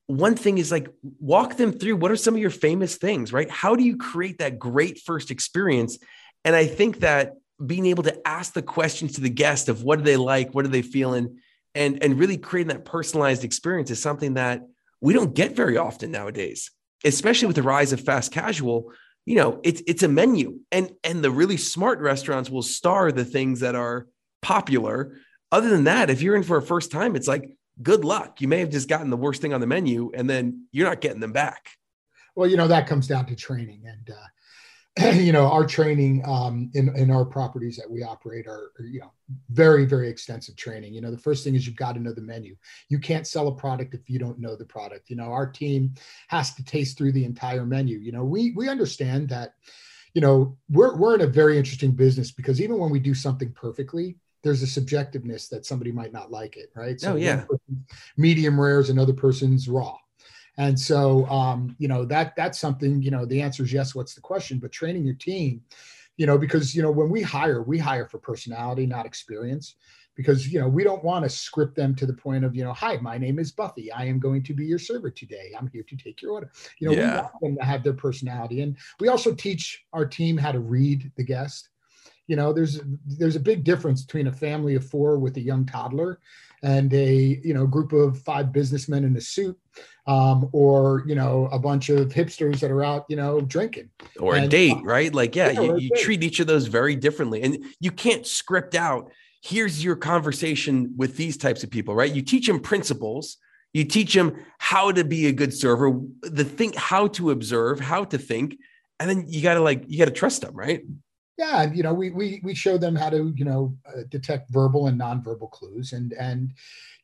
one 0.08 0.34
thing 0.34 0.58
is 0.58 0.72
like 0.72 0.88
walk 1.20 1.56
them 1.56 1.70
through 1.70 1.96
what 1.96 2.10
are 2.10 2.16
some 2.16 2.34
of 2.34 2.40
your 2.40 2.50
famous 2.50 2.96
things, 2.96 3.32
right? 3.32 3.48
How 3.48 3.76
do 3.76 3.84
you 3.84 3.96
create 3.96 4.38
that 4.38 4.58
great 4.58 4.98
first 5.06 5.30
experience? 5.30 5.98
And 6.44 6.56
I 6.56 6.66
think 6.66 6.98
that 7.00 7.34
being 7.64 7.86
able 7.86 8.02
to 8.02 8.26
ask 8.26 8.54
the 8.54 8.62
questions 8.62 9.12
to 9.14 9.20
the 9.20 9.30
guest 9.30 9.68
of 9.68 9.84
what 9.84 9.98
do 9.98 10.04
they 10.04 10.16
like, 10.16 10.52
what 10.52 10.64
are 10.64 10.68
they 10.68 10.82
feeling, 10.82 11.38
and 11.76 12.02
and 12.02 12.18
really 12.18 12.38
creating 12.38 12.68
that 12.68 12.84
personalized 12.84 13.44
experience 13.44 13.90
is 13.90 14.02
something 14.02 14.34
that 14.34 14.66
we 15.00 15.12
don't 15.12 15.34
get 15.34 15.54
very 15.54 15.76
often 15.76 16.10
nowadays 16.10 16.70
especially 17.04 17.46
with 17.46 17.56
the 17.56 17.62
rise 17.62 17.92
of 17.92 18.00
fast 18.00 18.32
casual. 18.32 18.92
You 19.24 19.36
know 19.36 19.60
it's 19.64 19.82
it's 19.86 20.02
a 20.02 20.08
menu 20.08 20.60
and 20.70 20.92
and 21.02 21.22
the 21.22 21.30
really 21.30 21.56
smart 21.56 22.00
restaurants 22.00 22.48
will 22.48 22.62
star 22.62 23.10
the 23.10 23.24
things 23.24 23.60
that 23.60 23.74
are 23.74 24.06
popular. 24.40 25.16
Other 25.50 25.68
than 25.68 25.84
that 25.84 26.10
if 26.10 26.22
you're 26.22 26.36
in 26.36 26.42
for 26.42 26.56
a 26.56 26.62
first 26.62 26.92
time 26.92 27.16
it's 27.16 27.28
like 27.28 27.56
good 27.82 28.04
luck. 28.04 28.40
You 28.40 28.48
may 28.48 28.60
have 28.60 28.70
just 28.70 28.88
gotten 28.88 29.10
the 29.10 29.16
worst 29.16 29.42
thing 29.42 29.52
on 29.52 29.60
the 29.60 29.66
menu 29.66 30.12
and 30.14 30.30
then 30.30 30.66
you're 30.70 30.88
not 30.88 31.00
getting 31.00 31.20
them 31.20 31.32
back. 31.32 31.70
Well 32.36 32.48
you 32.48 32.56
know 32.56 32.68
that 32.68 32.86
comes 32.86 33.08
down 33.08 33.26
to 33.26 33.36
training 33.36 33.82
and 33.86 34.10
uh, 34.10 34.26
you 35.14 35.32
know 35.32 35.46
our 35.50 35.66
training 35.66 36.22
um, 36.26 36.70
in 36.74 36.94
in 36.96 37.10
our 37.10 37.24
properties 37.24 37.76
that 37.76 37.90
we 37.90 38.02
operate 38.02 38.46
are 38.46 38.72
you 38.80 39.00
know 39.00 39.12
very 39.50 39.84
very 39.84 40.08
extensive 40.08 40.56
training. 40.56 40.94
You 40.94 41.02
know 41.02 41.10
the 41.10 41.18
first 41.18 41.44
thing 41.44 41.54
is 41.54 41.66
you've 41.66 41.76
got 41.76 41.92
to 41.92 42.00
know 42.00 42.12
the 42.12 42.22
menu. 42.22 42.56
You 42.88 42.98
can't 42.98 43.26
sell 43.26 43.48
a 43.48 43.54
product 43.54 43.92
if 43.94 44.08
you 44.08 44.18
don't 44.18 44.38
know 44.38 44.56
the 44.56 44.64
product. 44.64 45.10
You 45.10 45.16
know 45.16 45.32
our 45.32 45.46
team 45.46 45.94
has 46.28 46.54
to 46.54 46.64
taste 46.64 46.96
through 46.96 47.12
the 47.12 47.24
entire 47.24 47.66
menu. 47.66 47.98
You 47.98 48.12
know 48.12 48.24
we 48.24 48.52
we 48.52 48.70
understand 48.70 49.28
that 49.28 49.54
you 50.14 50.22
know 50.22 50.56
we're 50.70 50.96
we're 50.96 51.14
in 51.14 51.20
a 51.20 51.26
very 51.26 51.58
interesting 51.58 51.92
business 51.92 52.30
because 52.32 52.60
even 52.60 52.78
when 52.78 52.90
we 52.90 52.98
do 52.98 53.14
something 53.14 53.52
perfectly 53.52 54.16
there's 54.42 54.62
a 54.62 54.80
subjectiveness 54.80 55.48
that 55.48 55.66
somebody 55.66 55.90
might 55.90 56.12
not 56.12 56.30
like 56.30 56.56
it 56.56 56.70
right? 56.74 57.00
So 57.00 57.14
oh, 57.14 57.16
yeah. 57.16 57.44
medium 58.16 58.58
rare 58.58 58.80
is 58.80 58.90
another 58.90 59.12
person's 59.12 59.68
raw 59.68 59.96
and 60.58 60.78
so, 60.78 61.26
um, 61.26 61.76
you 61.78 61.88
know, 61.88 62.04
that 62.06 62.34
that's 62.36 62.58
something, 62.58 63.02
you 63.02 63.10
know, 63.10 63.26
the 63.26 63.42
answer 63.42 63.62
is 63.62 63.72
yes. 63.72 63.94
What's 63.94 64.14
the 64.14 64.20
question? 64.20 64.58
But 64.58 64.72
training 64.72 65.04
your 65.04 65.14
team, 65.14 65.62
you 66.16 66.26
know, 66.26 66.38
because, 66.38 66.74
you 66.74 66.82
know, 66.82 66.90
when 66.90 67.10
we 67.10 67.22
hire, 67.22 67.62
we 67.62 67.78
hire 67.78 68.06
for 68.06 68.18
personality, 68.18 68.86
not 68.86 69.06
experience 69.06 69.76
because 70.16 70.50
you 70.50 70.58
know 70.58 70.66
we 70.66 70.82
don't 70.82 71.04
want 71.04 71.24
to 71.24 71.28
script 71.28 71.76
them 71.76 71.94
to 71.94 72.06
the 72.06 72.12
point 72.12 72.44
of 72.44 72.56
you 72.56 72.64
know 72.64 72.72
hi 72.72 72.96
my 72.96 73.18
name 73.18 73.38
is 73.38 73.52
buffy 73.52 73.92
i 73.92 74.04
am 74.04 74.18
going 74.18 74.42
to 74.42 74.54
be 74.54 74.64
your 74.64 74.78
server 74.78 75.10
today 75.10 75.52
i'm 75.56 75.68
here 75.68 75.84
to 75.86 75.96
take 75.96 76.20
your 76.20 76.32
order 76.32 76.50
you 76.78 76.88
know 76.88 76.94
yeah. 76.94 77.10
we 77.10 77.16
want 77.16 77.40
them 77.42 77.56
to 77.56 77.64
have 77.64 77.84
their 77.84 77.92
personality 77.92 78.62
and 78.62 78.76
we 78.98 79.08
also 79.08 79.34
teach 79.34 79.84
our 79.92 80.06
team 80.06 80.36
how 80.36 80.50
to 80.50 80.60
read 80.60 81.12
the 81.16 81.22
guest 81.22 81.68
you 82.26 82.36
know 82.36 82.52
there's 82.52 82.80
there's 83.06 83.36
a 83.36 83.40
big 83.40 83.64
difference 83.64 84.02
between 84.02 84.26
a 84.26 84.32
family 84.32 84.74
of 84.74 84.84
four 84.84 85.18
with 85.18 85.36
a 85.36 85.40
young 85.40 85.64
toddler 85.64 86.20
and 86.62 86.92
a 86.94 87.40
you 87.44 87.54
know 87.54 87.66
group 87.66 87.92
of 87.92 88.18
five 88.18 88.52
businessmen 88.52 89.04
in 89.04 89.16
a 89.16 89.20
suit 89.20 89.58
um, 90.06 90.48
or 90.52 91.04
you 91.06 91.14
know 91.14 91.48
a 91.52 91.58
bunch 91.58 91.88
of 91.88 92.08
hipsters 92.08 92.60
that 92.60 92.70
are 92.70 92.84
out 92.84 93.04
you 93.08 93.16
know 93.16 93.40
drinking. 93.40 93.90
Or 94.18 94.36
and, 94.36 94.46
a 94.46 94.48
date 94.48 94.76
uh, 94.76 94.82
right? 94.82 95.12
Like 95.12 95.34
yeah, 95.34 95.50
yeah 95.50 95.60
you, 95.60 95.78
you 95.78 95.90
treat 95.96 96.22
each 96.22 96.40
of 96.40 96.46
those 96.46 96.66
very 96.66 96.96
differently. 96.96 97.42
And 97.42 97.64
you 97.80 97.90
can't 97.90 98.26
script 98.26 98.74
out 98.74 99.10
here's 99.42 99.84
your 99.84 99.94
conversation 99.94 100.92
with 100.96 101.16
these 101.16 101.36
types 101.36 101.62
of 101.62 101.70
people 101.70 101.94
right? 101.94 102.12
You 102.12 102.22
teach 102.22 102.46
them 102.46 102.60
principles. 102.60 103.38
You 103.72 103.84
teach 103.84 104.14
them 104.14 104.34
how 104.58 104.90
to 104.90 105.04
be 105.04 105.26
a 105.26 105.32
good 105.32 105.52
server 105.52 106.00
the 106.22 106.44
think 106.44 106.76
how 106.76 107.08
to 107.08 107.30
observe 107.30 107.78
how 107.78 108.04
to 108.04 108.16
think. 108.18 108.56
And 108.98 109.10
then 109.10 109.24
you 109.28 109.42
got 109.42 109.54
to 109.54 109.60
like 109.60 109.84
you 109.86 109.98
got 109.98 110.06
to 110.06 110.12
trust 110.12 110.42
them 110.42 110.54
right 110.54 110.82
Yeah, 111.38 111.62
and 111.62 111.76
you 111.76 111.82
know, 111.82 111.92
we 111.92 112.10
we 112.10 112.40
we 112.42 112.54
show 112.54 112.78
them 112.78 112.96
how 112.96 113.10
to 113.10 113.32
you 113.36 113.44
know 113.44 113.76
uh, 113.86 114.02
detect 114.08 114.50
verbal 114.50 114.86
and 114.86 114.98
nonverbal 114.98 115.50
clues, 115.50 115.92
and 115.92 116.14
and 116.14 116.54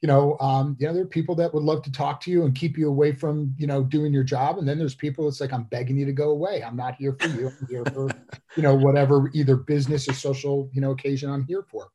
you 0.01 0.09
know, 0.09 0.39
um, 0.41 0.75
you 0.81 0.87
know, 0.87 0.95
there 0.95 1.03
are 1.03 1.07
people 1.07 1.35
that 1.35 1.53
would 1.53 1.63
love 1.63 1.83
to 1.83 1.93
talk 1.93 2.21
to 2.23 2.31
you 2.31 2.45
and 2.45 2.55
keep 2.55 2.79
you 2.79 2.89
away 2.89 3.13
from 3.13 3.55
you 3.59 3.67
know 3.67 3.85
doing 3.85 4.13
your 4.13 4.25
job, 4.25 4.59
and 4.59 4.67
then 4.67 4.79
there's 4.79 4.95
people 4.95 5.29
it's 5.29 5.41
like 5.41 5.53
I'm 5.53 5.65
begging 5.65 5.99
you 5.99 6.07
to 6.07 6.13
go 6.13 6.31
away. 6.31 6.63
I'm 6.63 6.77
not 6.77 6.95
here 6.95 7.15
for 7.21 7.29
you. 7.29 7.49
I'm 7.49 7.67
here 7.69 7.85
for 7.93 8.09
you 8.57 8.63
know 8.63 8.75
whatever 8.75 9.31
either 9.35 9.57
business 9.57 10.09
or 10.09 10.15
social 10.15 10.71
you 10.73 10.81
know 10.81 10.93
occasion 10.93 11.31
I'm 11.31 11.45
here 11.45 11.65
for. 11.71 11.89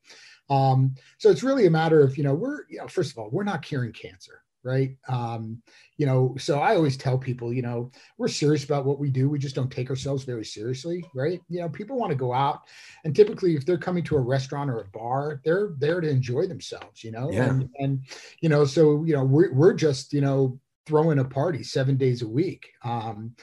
Um, 0.49 0.95
so 1.17 1.29
it's 1.29 1.43
really 1.43 1.65
a 1.65 1.71
matter 1.71 2.01
of 2.01 2.17
you 2.17 2.23
know 2.23 2.35
we're 2.35 2.67
you 2.69 2.77
know 2.77 2.87
first 2.87 3.11
of 3.11 3.17
all 3.17 3.29
we're 3.31 3.43
not 3.43 3.63
curing 3.63 3.93
cancer 3.93 4.43
right? 4.67 4.95
Um, 5.07 5.61
you 5.95 6.05
know, 6.05 6.35
so 6.37 6.59
I 6.59 6.75
always 6.75 6.97
tell 6.97 7.17
people, 7.17 7.53
you 7.53 7.61
know, 7.61 7.89
we're 8.17 8.27
serious 8.27 8.65
about 8.65 8.85
what 8.85 8.99
we 8.99 9.09
do. 9.09 9.29
We 9.29 9.39
just 9.39 9.55
don't 9.55 9.71
take 9.71 9.89
ourselves 9.89 10.25
very 10.25 10.43
seriously, 10.43 11.05
right? 11.15 11.41
You 11.49 11.61
know, 11.61 11.69
people 11.69 11.97
want 11.97 12.11
to 12.11 12.17
go 12.17 12.33
out, 12.33 12.63
and 13.05 13.15
typically, 13.15 13.55
if 13.55 13.65
they're 13.65 13.77
coming 13.77 14.03
to 14.03 14.17
a 14.17 14.21
restaurant 14.21 14.69
or 14.69 14.81
a 14.81 14.87
bar, 14.89 15.41
they're 15.45 15.73
there 15.77 16.01
to 16.01 16.09
enjoy 16.09 16.47
themselves, 16.47 17.03
you 17.03 17.11
know, 17.11 17.31
yeah. 17.31 17.45
and 17.45 17.69
and 17.79 18.01
you 18.41 18.49
know, 18.49 18.65
so 18.65 19.03
you 19.05 19.13
know, 19.13 19.23
we're 19.23 19.53
we're 19.53 19.73
just 19.73 20.11
you 20.11 20.21
know 20.21 20.59
throwing 20.85 21.19
a 21.19 21.25
party 21.25 21.63
seven 21.63 21.95
days 21.95 22.21
a 22.21 22.27
week. 22.27 22.67
Um, 22.83 23.33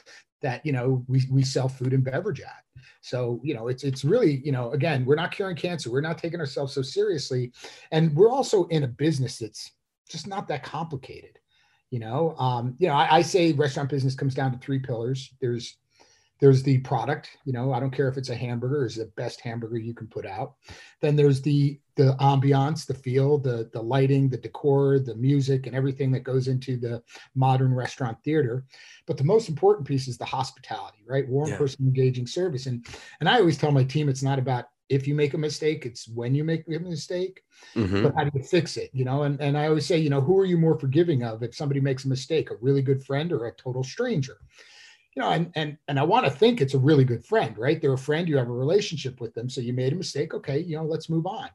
that 0.41 0.63
you 0.63 0.71
know 0.71 1.03
we 1.07 1.23
we 1.31 1.43
sell 1.43 1.67
food 1.67 1.93
and 1.93 2.03
beverage 2.03 2.41
at. 2.41 2.65
So, 3.01 3.39
you 3.43 3.53
know, 3.53 3.67
it's 3.67 3.83
it's 3.83 4.03
really, 4.03 4.41
you 4.43 4.51
know, 4.51 4.71
again, 4.71 5.05
we're 5.05 5.15
not 5.15 5.31
curing 5.31 5.55
cancer. 5.55 5.91
We're 5.91 6.01
not 6.01 6.17
taking 6.17 6.39
ourselves 6.39 6.73
so 6.73 6.81
seriously. 6.81 7.51
And 7.91 8.15
we're 8.15 8.31
also 8.31 8.65
in 8.67 8.83
a 8.83 8.87
business 8.87 9.37
that's 9.37 9.71
just 10.09 10.27
not 10.27 10.47
that 10.47 10.63
complicated. 10.63 11.39
You 11.91 11.99
know, 11.99 12.35
um, 12.37 12.75
you 12.79 12.87
know, 12.87 12.93
I, 12.93 13.17
I 13.17 13.21
say 13.21 13.53
restaurant 13.53 13.89
business 13.89 14.15
comes 14.15 14.33
down 14.33 14.51
to 14.51 14.57
three 14.57 14.79
pillars. 14.79 15.31
There's 15.39 15.77
there's 16.39 16.63
the 16.63 16.79
product 16.79 17.29
you 17.45 17.53
know 17.53 17.71
i 17.71 17.79
don't 17.79 17.91
care 17.91 18.07
if 18.07 18.17
it's 18.17 18.29
a 18.29 18.35
hamburger 18.35 18.85
is 18.85 18.95
the 18.95 19.05
best 19.15 19.39
hamburger 19.41 19.77
you 19.77 19.93
can 19.93 20.07
put 20.07 20.25
out 20.25 20.55
then 21.01 21.15
there's 21.15 21.41
the 21.41 21.79
the 21.95 22.15
ambiance 22.19 22.85
the 22.85 22.93
feel 22.93 23.37
the 23.37 23.69
the 23.73 23.81
lighting 23.81 24.29
the 24.29 24.37
decor 24.37 24.99
the 24.99 25.15
music 25.15 25.65
and 25.67 25.75
everything 25.75 26.11
that 26.11 26.21
goes 26.21 26.47
into 26.47 26.77
the 26.77 27.01
modern 27.35 27.73
restaurant 27.73 28.17
theater 28.23 28.65
but 29.05 29.17
the 29.17 29.23
most 29.23 29.49
important 29.49 29.87
piece 29.87 30.07
is 30.07 30.17
the 30.17 30.25
hospitality 30.25 31.03
right 31.07 31.27
warm 31.27 31.49
yeah. 31.49 31.57
person 31.57 31.85
engaging 31.85 32.27
service 32.27 32.65
and 32.65 32.85
and 33.19 33.29
i 33.29 33.39
always 33.39 33.57
tell 33.57 33.71
my 33.71 33.83
team 33.83 34.09
it's 34.09 34.23
not 34.23 34.39
about 34.39 34.65
if 34.89 35.07
you 35.07 35.15
make 35.15 35.33
a 35.33 35.37
mistake, 35.37 35.85
it's 35.85 36.07
when 36.07 36.35
you 36.35 36.43
make 36.43 36.67
a 36.67 36.79
mistake, 36.79 37.41
mm-hmm. 37.75 38.03
but 38.03 38.13
how 38.15 38.23
do 38.23 38.31
you 38.35 38.43
fix 38.43 38.77
it? 38.77 38.89
You 38.93 39.05
know, 39.05 39.23
and, 39.23 39.39
and 39.41 39.57
I 39.57 39.67
always 39.67 39.85
say, 39.85 39.97
you 39.97 40.09
know, 40.09 40.21
who 40.21 40.39
are 40.39 40.45
you 40.45 40.57
more 40.57 40.77
forgiving 40.77 41.23
of 41.23 41.43
if 41.43 41.55
somebody 41.55 41.79
makes 41.79 42.05
a 42.05 42.09
mistake, 42.09 42.51
a 42.51 42.55
really 42.61 42.81
good 42.81 43.03
friend 43.03 43.31
or 43.31 43.47
a 43.47 43.55
total 43.55 43.83
stranger? 43.83 44.37
You 45.15 45.21
know, 45.21 45.29
and 45.29 45.51
and 45.55 45.77
and 45.87 45.97
I 45.99 46.03
want 46.03 46.25
to 46.25 46.31
think 46.31 46.59
it's 46.59 46.73
a 46.73 46.79
really 46.79 47.05
good 47.05 47.25
friend, 47.25 47.57
right? 47.57 47.81
They're 47.81 47.93
a 47.93 47.97
friend, 47.97 48.27
you 48.27 48.37
have 48.37 48.49
a 48.49 48.53
relationship 48.53 49.21
with 49.21 49.33
them. 49.33 49.49
So 49.49 49.61
you 49.61 49.73
made 49.73 49.93
a 49.93 49.95
mistake. 49.95 50.33
Okay, 50.33 50.59
you 50.59 50.75
know, 50.75 50.83
let's 50.83 51.09
move 51.09 51.25
on. 51.25 51.49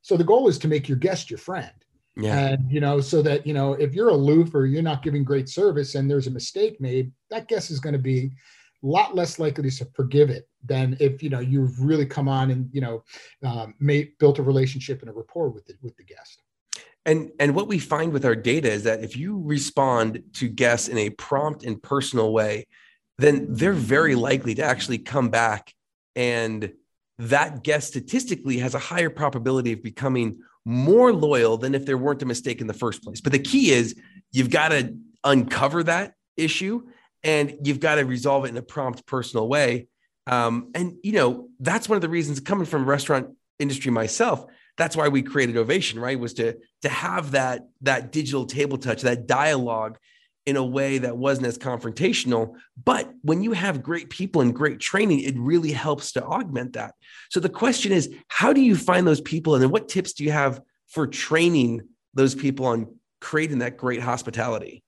So 0.00 0.16
the 0.16 0.24
goal 0.24 0.48
is 0.48 0.58
to 0.58 0.68
make 0.68 0.88
your 0.88 0.98
guest 0.98 1.30
your 1.30 1.38
friend. 1.38 1.72
Yeah. 2.16 2.48
And 2.48 2.70
you 2.70 2.80
know, 2.80 3.00
so 3.00 3.22
that 3.22 3.46
you 3.46 3.52
know, 3.52 3.74
if 3.74 3.94
you're 3.94 4.08
aloof 4.08 4.54
or 4.54 4.66
you're 4.66 4.82
not 4.82 5.02
giving 5.02 5.22
great 5.22 5.48
service 5.48 5.94
and 5.94 6.10
there's 6.10 6.28
a 6.28 6.30
mistake 6.30 6.80
made, 6.80 7.12
that 7.30 7.48
guest 7.48 7.70
is 7.70 7.80
going 7.80 7.92
to 7.92 7.98
be 7.98 8.30
lot 8.86 9.14
less 9.14 9.38
likely 9.38 9.70
to 9.70 9.84
forgive 9.94 10.30
it 10.30 10.48
than 10.64 10.96
if 11.00 11.22
you 11.22 11.30
know 11.30 11.40
you've 11.40 11.80
really 11.80 12.06
come 12.06 12.28
on 12.28 12.50
and 12.50 12.68
you 12.72 12.80
know 12.80 13.02
um, 13.42 13.74
made 13.80 14.12
built 14.18 14.38
a 14.38 14.42
relationship 14.42 15.00
and 15.00 15.10
a 15.10 15.12
rapport 15.12 15.48
with 15.48 15.66
the 15.66 15.74
with 15.82 15.96
the 15.96 16.04
guest. 16.04 16.42
And 17.06 17.30
and 17.38 17.54
what 17.54 17.68
we 17.68 17.78
find 17.78 18.12
with 18.12 18.24
our 18.24 18.36
data 18.36 18.70
is 18.70 18.84
that 18.84 19.02
if 19.02 19.16
you 19.16 19.40
respond 19.44 20.22
to 20.34 20.48
guests 20.48 20.88
in 20.88 20.98
a 20.98 21.10
prompt 21.10 21.64
and 21.64 21.82
personal 21.82 22.32
way 22.32 22.66
then 23.18 23.46
they're 23.50 23.72
very 23.72 24.14
likely 24.14 24.54
to 24.56 24.62
actually 24.64 24.98
come 24.98 25.28
back 25.28 25.72
and 26.16 26.72
that 27.18 27.62
guest 27.62 27.88
statistically 27.88 28.58
has 28.58 28.74
a 28.74 28.78
higher 28.78 29.10
probability 29.10 29.72
of 29.72 29.82
becoming 29.82 30.40
more 30.64 31.12
loyal 31.12 31.56
than 31.56 31.74
if 31.74 31.86
there 31.86 31.98
weren't 31.98 32.22
a 32.22 32.26
mistake 32.26 32.60
in 32.60 32.66
the 32.66 32.74
first 32.74 33.02
place. 33.02 33.20
But 33.20 33.32
the 33.32 33.38
key 33.38 33.70
is 33.70 33.94
you've 34.32 34.50
got 34.50 34.68
to 34.68 34.96
uncover 35.22 35.84
that 35.84 36.14
issue 36.36 36.82
and 37.24 37.56
you've 37.64 37.80
got 37.80 37.96
to 37.96 38.02
resolve 38.02 38.44
it 38.44 38.48
in 38.48 38.56
a 38.56 38.62
prompt 38.62 39.06
personal 39.06 39.48
way. 39.48 39.88
Um, 40.26 40.70
and 40.74 40.96
you 41.02 41.12
know 41.12 41.48
that's 41.58 41.88
one 41.88 41.96
of 41.96 42.02
the 42.02 42.08
reasons 42.08 42.40
coming 42.40 42.66
from 42.66 42.86
restaurant 42.88 43.30
industry 43.58 43.90
myself 43.90 44.46
that's 44.76 44.96
why 44.96 45.08
we 45.08 45.22
created 45.22 45.56
ovation 45.56 46.00
right? 46.00 46.18
Was 46.18 46.34
to 46.34 46.56
to 46.82 46.88
have 46.88 47.32
that 47.32 47.68
that 47.82 48.12
digital 48.12 48.46
table 48.46 48.78
touch 48.78 49.02
that 49.02 49.26
dialogue 49.26 49.98
in 50.46 50.56
a 50.56 50.64
way 50.64 50.98
that 50.98 51.16
wasn't 51.16 51.46
as 51.46 51.56
confrontational. 51.56 52.54
But 52.82 53.10
when 53.22 53.42
you 53.42 53.52
have 53.52 53.82
great 53.82 54.10
people 54.10 54.42
and 54.42 54.54
great 54.54 54.80
training 54.80 55.20
it 55.20 55.36
really 55.38 55.72
helps 55.72 56.12
to 56.12 56.24
augment 56.24 56.74
that. 56.74 56.94
So 57.30 57.40
the 57.40 57.48
question 57.48 57.92
is 57.92 58.12
how 58.28 58.52
do 58.52 58.60
you 58.60 58.76
find 58.76 59.06
those 59.06 59.20
people 59.20 59.54
and 59.54 59.62
then 59.62 59.70
what 59.70 59.88
tips 59.88 60.12
do 60.12 60.24
you 60.24 60.32
have 60.32 60.60
for 60.88 61.06
training 61.06 61.88
those 62.14 62.34
people 62.34 62.66
on 62.66 62.94
creating 63.20 63.60
that 63.60 63.76
great 63.76 64.00
hospitality 64.00 64.83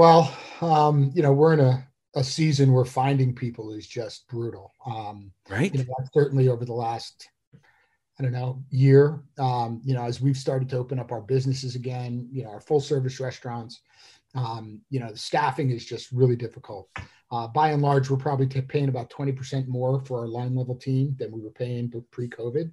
well, 0.00 0.34
um, 0.62 1.12
you 1.14 1.22
know, 1.22 1.30
we're 1.34 1.52
in 1.52 1.60
a, 1.60 1.86
a 2.14 2.24
season 2.24 2.72
where 2.72 2.86
finding 2.86 3.34
people 3.34 3.70
is 3.70 3.86
just 3.86 4.26
brutal. 4.28 4.72
Um, 4.86 5.30
right. 5.50 5.74
You 5.74 5.84
know, 5.84 5.94
certainly 6.14 6.48
over 6.48 6.64
the 6.64 6.72
last, 6.72 7.28
I 8.18 8.22
don't 8.22 8.32
know, 8.32 8.64
year, 8.70 9.22
um, 9.38 9.82
you 9.84 9.92
know, 9.92 10.02
as 10.04 10.18
we've 10.18 10.38
started 10.38 10.70
to 10.70 10.78
open 10.78 10.98
up 10.98 11.12
our 11.12 11.20
businesses 11.20 11.74
again, 11.74 12.26
you 12.32 12.44
know, 12.44 12.48
our 12.48 12.62
full 12.62 12.80
service 12.80 13.20
restaurants, 13.20 13.82
um, 14.34 14.80
you 14.88 15.00
know, 15.00 15.10
the 15.10 15.18
staffing 15.18 15.68
is 15.68 15.84
just 15.84 16.10
really 16.12 16.36
difficult. 16.36 16.88
Uh, 17.30 17.46
by 17.48 17.72
and 17.72 17.82
large, 17.82 18.08
we're 18.08 18.16
probably 18.16 18.46
paying 18.46 18.88
about 18.88 19.10
20% 19.10 19.68
more 19.68 20.02
for 20.06 20.20
our 20.20 20.28
line 20.28 20.54
level 20.54 20.76
team 20.76 21.14
than 21.18 21.30
we 21.30 21.42
were 21.42 21.50
paying 21.50 21.92
pre 22.10 22.26
COVID. 22.26 22.72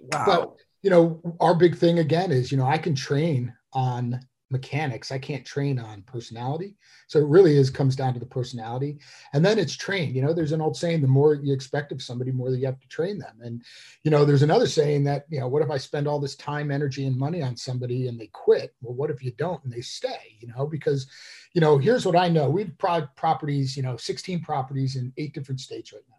Wow. 0.00 0.24
But, 0.26 0.56
you 0.82 0.90
know, 0.90 1.22
our 1.40 1.54
big 1.54 1.78
thing 1.78 2.00
again 2.00 2.30
is, 2.30 2.52
you 2.52 2.58
know, 2.58 2.66
I 2.66 2.76
can 2.76 2.94
train 2.94 3.54
on 3.72 4.20
mechanics. 4.50 5.12
I 5.12 5.18
can't 5.18 5.44
train 5.44 5.78
on 5.78 6.02
personality. 6.02 6.74
So 7.06 7.18
it 7.18 7.26
really 7.26 7.56
is 7.56 7.70
comes 7.70 7.96
down 7.96 8.14
to 8.14 8.20
the 8.20 8.26
personality. 8.26 8.98
And 9.32 9.44
then 9.44 9.58
it's 9.58 9.76
trained. 9.76 10.14
You 10.14 10.22
know 10.22 10.32
there's 10.32 10.52
an 10.52 10.60
old 10.60 10.76
saying 10.76 11.00
the 11.00 11.08
more 11.08 11.34
you 11.34 11.52
expect 11.52 11.92
of 11.92 12.02
somebody 12.02 12.32
more 12.32 12.50
that 12.50 12.58
you 12.58 12.66
have 12.66 12.80
to 12.80 12.88
train 12.88 13.18
them. 13.18 13.36
And 13.42 13.62
you 14.04 14.10
know 14.10 14.24
there's 14.24 14.42
another 14.42 14.66
saying 14.66 15.04
that 15.04 15.26
you 15.28 15.40
know 15.40 15.48
what 15.48 15.62
if 15.62 15.70
i 15.70 15.76
spend 15.76 16.06
all 16.06 16.20
this 16.20 16.36
time 16.36 16.70
energy 16.70 17.06
and 17.06 17.16
money 17.16 17.42
on 17.42 17.56
somebody 17.56 18.08
and 18.08 18.18
they 18.18 18.28
quit? 18.28 18.74
Well 18.80 18.94
what 18.94 19.10
if 19.10 19.22
you 19.22 19.32
don't 19.32 19.62
and 19.64 19.72
they 19.72 19.82
stay? 19.82 20.36
You 20.40 20.48
know 20.48 20.66
because 20.66 21.06
you 21.54 21.60
know 21.60 21.78
here's 21.78 22.06
what 22.06 22.16
i 22.16 22.28
know. 22.28 22.48
We've 22.48 22.76
pro- 22.78 23.08
properties 23.16 23.76
you 23.76 23.82
know 23.82 23.96
16 23.96 24.42
properties 24.42 24.96
in 24.96 25.12
eight 25.16 25.34
different 25.34 25.60
states 25.60 25.92
right 25.92 26.02
now 26.08 26.17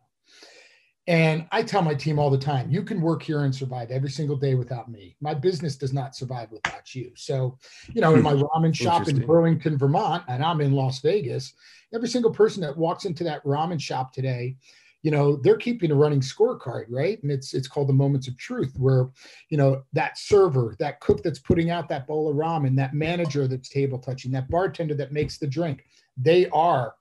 and 1.10 1.48
I 1.52 1.64
tell 1.64 1.82
my 1.82 1.96
team 1.96 2.20
all 2.20 2.30
the 2.30 2.38
time, 2.38 2.70
you 2.70 2.84
can 2.84 3.02
work 3.02 3.24
here 3.24 3.44
and 3.44 3.54
survive 3.54 3.90
every 3.90 4.12
single 4.12 4.36
day 4.36 4.54
without 4.54 4.92
me. 4.92 5.16
My 5.20 5.34
business 5.34 5.76
does 5.76 5.92
not 5.92 6.16
survive 6.16 6.52
without 6.52 6.94
you. 6.94 7.12
So, 7.16 7.58
you 7.92 8.00
know, 8.00 8.14
in 8.14 8.22
my 8.22 8.34
hmm. 8.34 8.44
ramen 8.44 8.76
shop 8.76 9.08
in 9.08 9.26
Burlington, 9.26 9.76
Vermont, 9.76 10.24
and 10.28 10.44
I'm 10.44 10.62
in 10.62 10.74
Las 10.74 11.02
Vegas, 11.02 11.56
every 11.96 12.08
single 12.08 12.30
person 12.30 12.62
that 12.62 12.78
walks 12.78 13.06
into 13.06 13.24
that 13.24 13.44
ramen 13.44 13.82
shop 13.82 14.14
today, 14.14 14.56
you 15.02 15.10
know, 15.10 15.38
they're 15.38 15.58
keeping 15.58 15.90
a 15.90 15.96
running 15.96 16.20
scorecard, 16.20 16.86
right? 16.90 17.20
And 17.24 17.32
it's 17.32 17.56
it's 17.56 17.68
called 17.68 17.90
the 17.90 17.94
moments 17.94 18.28
of 18.28 18.38
truth, 18.38 18.74
where, 18.78 19.10
you 19.50 19.58
know, 19.58 19.82
that 19.94 20.16
server, 20.20 20.76
that 20.78 21.00
cook 21.00 21.24
that's 21.24 21.40
putting 21.40 21.72
out 21.72 21.90
that 21.90 22.06
bowl 22.06 22.30
of 22.30 22.36
ramen, 22.36 22.76
that 22.76 22.94
manager 22.94 23.48
that's 23.48 23.70
table 23.70 23.98
touching, 23.98 24.32
that 24.34 24.48
bartender 24.48 24.94
that 24.94 25.12
makes 25.12 25.40
the 25.40 25.48
drink, 25.48 25.86
they 26.18 26.48
are 26.50 26.94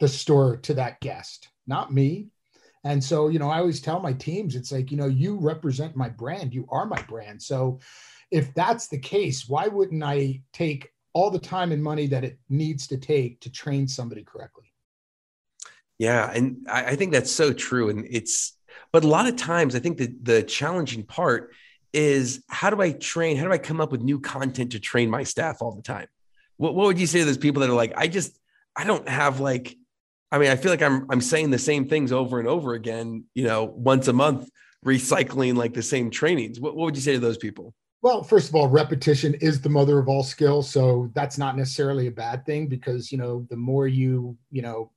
the 0.00 0.08
store 0.08 0.56
to 0.56 0.74
that 0.74 0.98
guest, 1.00 1.50
not 1.68 1.94
me 1.94 2.30
and 2.84 3.02
so, 3.02 3.28
you 3.28 3.38
know, 3.38 3.50
I 3.50 3.58
always 3.58 3.80
tell 3.80 4.00
my 4.00 4.12
teams, 4.12 4.54
it's 4.54 4.72
like, 4.72 4.90
you 4.90 4.96
know, 4.96 5.06
you 5.06 5.36
represent 5.36 5.96
my 5.96 6.08
brand, 6.08 6.54
you 6.54 6.66
are 6.70 6.86
my 6.86 7.02
brand. 7.02 7.42
So 7.42 7.80
if 8.30 8.54
that's 8.54 8.88
the 8.88 8.98
case, 8.98 9.48
why 9.48 9.68
wouldn't 9.68 10.02
I 10.02 10.42
take 10.52 10.92
all 11.12 11.30
the 11.30 11.38
time 11.38 11.72
and 11.72 11.82
money 11.82 12.06
that 12.06 12.24
it 12.24 12.38
needs 12.48 12.86
to 12.88 12.96
take 12.96 13.40
to 13.40 13.50
train 13.50 13.88
somebody 13.88 14.22
correctly? 14.22 14.72
Yeah. 15.98 16.30
And 16.32 16.66
I, 16.70 16.84
I 16.84 16.96
think 16.96 17.12
that's 17.12 17.32
so 17.32 17.52
true. 17.52 17.88
And 17.88 18.06
it's, 18.08 18.56
but 18.92 19.04
a 19.04 19.08
lot 19.08 19.26
of 19.26 19.36
times 19.36 19.74
I 19.74 19.80
think 19.80 19.98
that 19.98 20.24
the 20.24 20.42
challenging 20.42 21.02
part 21.02 21.52
is 21.92 22.44
how 22.48 22.70
do 22.70 22.80
I 22.80 22.92
train? 22.92 23.36
How 23.36 23.44
do 23.44 23.52
I 23.52 23.58
come 23.58 23.80
up 23.80 23.90
with 23.90 24.02
new 24.02 24.20
content 24.20 24.72
to 24.72 24.78
train 24.78 25.10
my 25.10 25.24
staff 25.24 25.58
all 25.60 25.74
the 25.74 25.82
time? 25.82 26.06
What, 26.56 26.74
what 26.74 26.86
would 26.86 27.00
you 27.00 27.06
say 27.06 27.20
to 27.20 27.24
those 27.24 27.38
people 27.38 27.60
that 27.60 27.70
are 27.70 27.74
like, 27.74 27.94
I 27.96 28.06
just, 28.06 28.38
I 28.76 28.84
don't 28.84 29.08
have 29.08 29.40
like 29.40 29.76
I 30.30 30.38
mean, 30.38 30.50
I 30.50 30.56
feel 30.56 30.70
like 30.70 30.82
I'm 30.82 31.06
I'm 31.10 31.20
saying 31.20 31.50
the 31.50 31.58
same 31.58 31.88
things 31.88 32.12
over 32.12 32.38
and 32.38 32.48
over 32.48 32.74
again, 32.74 33.24
you 33.34 33.44
know, 33.44 33.64
once 33.64 34.08
a 34.08 34.12
month, 34.12 34.48
recycling 34.84 35.56
like 35.56 35.74
the 35.74 35.82
same 35.82 36.10
trainings. 36.10 36.60
What, 36.60 36.76
what 36.76 36.86
would 36.86 36.96
you 36.96 37.02
say 37.02 37.12
to 37.12 37.18
those 37.18 37.38
people? 37.38 37.74
Well, 38.00 38.22
first 38.22 38.48
of 38.48 38.54
all, 38.54 38.68
repetition 38.68 39.34
is 39.34 39.60
the 39.60 39.68
mother 39.68 39.98
of 39.98 40.08
all 40.08 40.22
skill. 40.22 40.62
So 40.62 41.10
that's 41.14 41.36
not 41.36 41.56
necessarily 41.56 42.06
a 42.06 42.12
bad 42.12 42.46
thing 42.46 42.68
because, 42.68 43.10
you 43.10 43.18
know, 43.18 43.44
the 43.50 43.56
more 43.56 43.88
you, 43.88 44.36
you 44.52 44.62
know, 44.62 44.92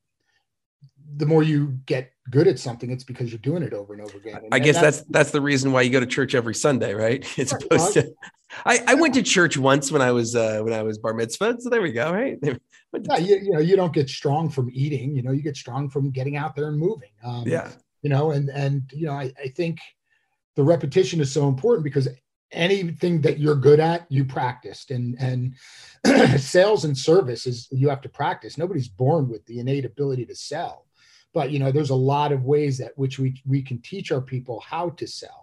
the 1.17 1.25
more 1.25 1.41
you 1.41 1.79
get 1.87 2.11
good 2.29 2.47
at 2.47 2.59
something, 2.59 2.91
it's 2.91 3.03
because 3.03 3.31
you're 3.31 3.39
doing 3.39 3.63
it 3.63 3.73
over 3.73 3.93
and 3.93 4.03
over 4.03 4.17
again. 4.17 4.41
And, 4.43 4.53
I 4.53 4.59
guess 4.59 4.79
that's, 4.79 4.97
that's, 4.97 5.09
that's 5.09 5.31
the 5.31 5.41
reason 5.41 5.71
why 5.71 5.81
you 5.81 5.89
go 5.89 5.99
to 5.99 6.05
church 6.05 6.35
every 6.35 6.53
Sunday, 6.53 6.93
right? 6.93 7.25
As 7.39 7.53
opposed 7.53 7.93
to, 7.93 8.13
I, 8.65 8.79
I 8.87 8.95
went 8.95 9.13
to 9.15 9.23
church 9.35 9.57
once 9.57 9.91
when 9.91 10.01
I 10.01 10.11
was 10.11 10.35
uh, 10.35 10.61
when 10.61 10.73
I 10.73 10.83
was 10.83 10.97
bar 10.97 11.13
mitzvah, 11.13 11.57
so 11.59 11.69
there 11.69 11.81
we 11.81 11.91
go, 11.91 12.11
right? 12.11 12.37
yeah, 12.43 13.17
you, 13.17 13.37
you 13.37 13.51
know, 13.51 13.59
you 13.59 13.75
don't 13.75 13.93
get 13.93 14.09
strong 14.09 14.49
from 14.49 14.69
eating. 14.73 15.15
You 15.15 15.23
know, 15.23 15.31
you 15.31 15.41
get 15.41 15.57
strong 15.57 15.89
from 15.89 16.11
getting 16.11 16.37
out 16.37 16.55
there 16.55 16.67
and 16.67 16.77
moving. 16.77 17.11
Um, 17.23 17.43
yeah. 17.47 17.69
you 18.01 18.09
know, 18.09 18.31
and 18.31 18.49
and 18.49 18.83
you 18.93 19.07
know, 19.07 19.13
I, 19.13 19.31
I 19.41 19.49
think 19.49 19.79
the 20.55 20.63
repetition 20.63 21.21
is 21.21 21.31
so 21.31 21.47
important 21.47 21.83
because 21.83 22.07
anything 22.51 23.21
that 23.21 23.39
you're 23.39 23.55
good 23.55 23.79
at 23.79 24.05
you 24.09 24.25
practiced 24.25 24.91
and 24.91 25.15
and 25.19 25.55
sales 26.41 26.85
and 26.85 26.97
service 26.97 27.47
is 27.47 27.67
you 27.71 27.87
have 27.87 28.01
to 28.01 28.09
practice 28.09 28.57
nobody's 28.57 28.89
born 28.89 29.29
with 29.29 29.45
the 29.45 29.59
innate 29.59 29.85
ability 29.85 30.25
to 30.25 30.35
sell 30.35 30.85
but 31.33 31.51
you 31.51 31.59
know 31.59 31.71
there's 31.71 31.91
a 31.91 31.95
lot 31.95 32.31
of 32.31 32.43
ways 32.43 32.77
that 32.77 32.91
which 32.97 33.19
we 33.19 33.41
we 33.45 33.61
can 33.61 33.81
teach 33.81 34.11
our 34.11 34.21
people 34.21 34.59
how 34.59 34.89
to 34.89 35.07
sell 35.07 35.40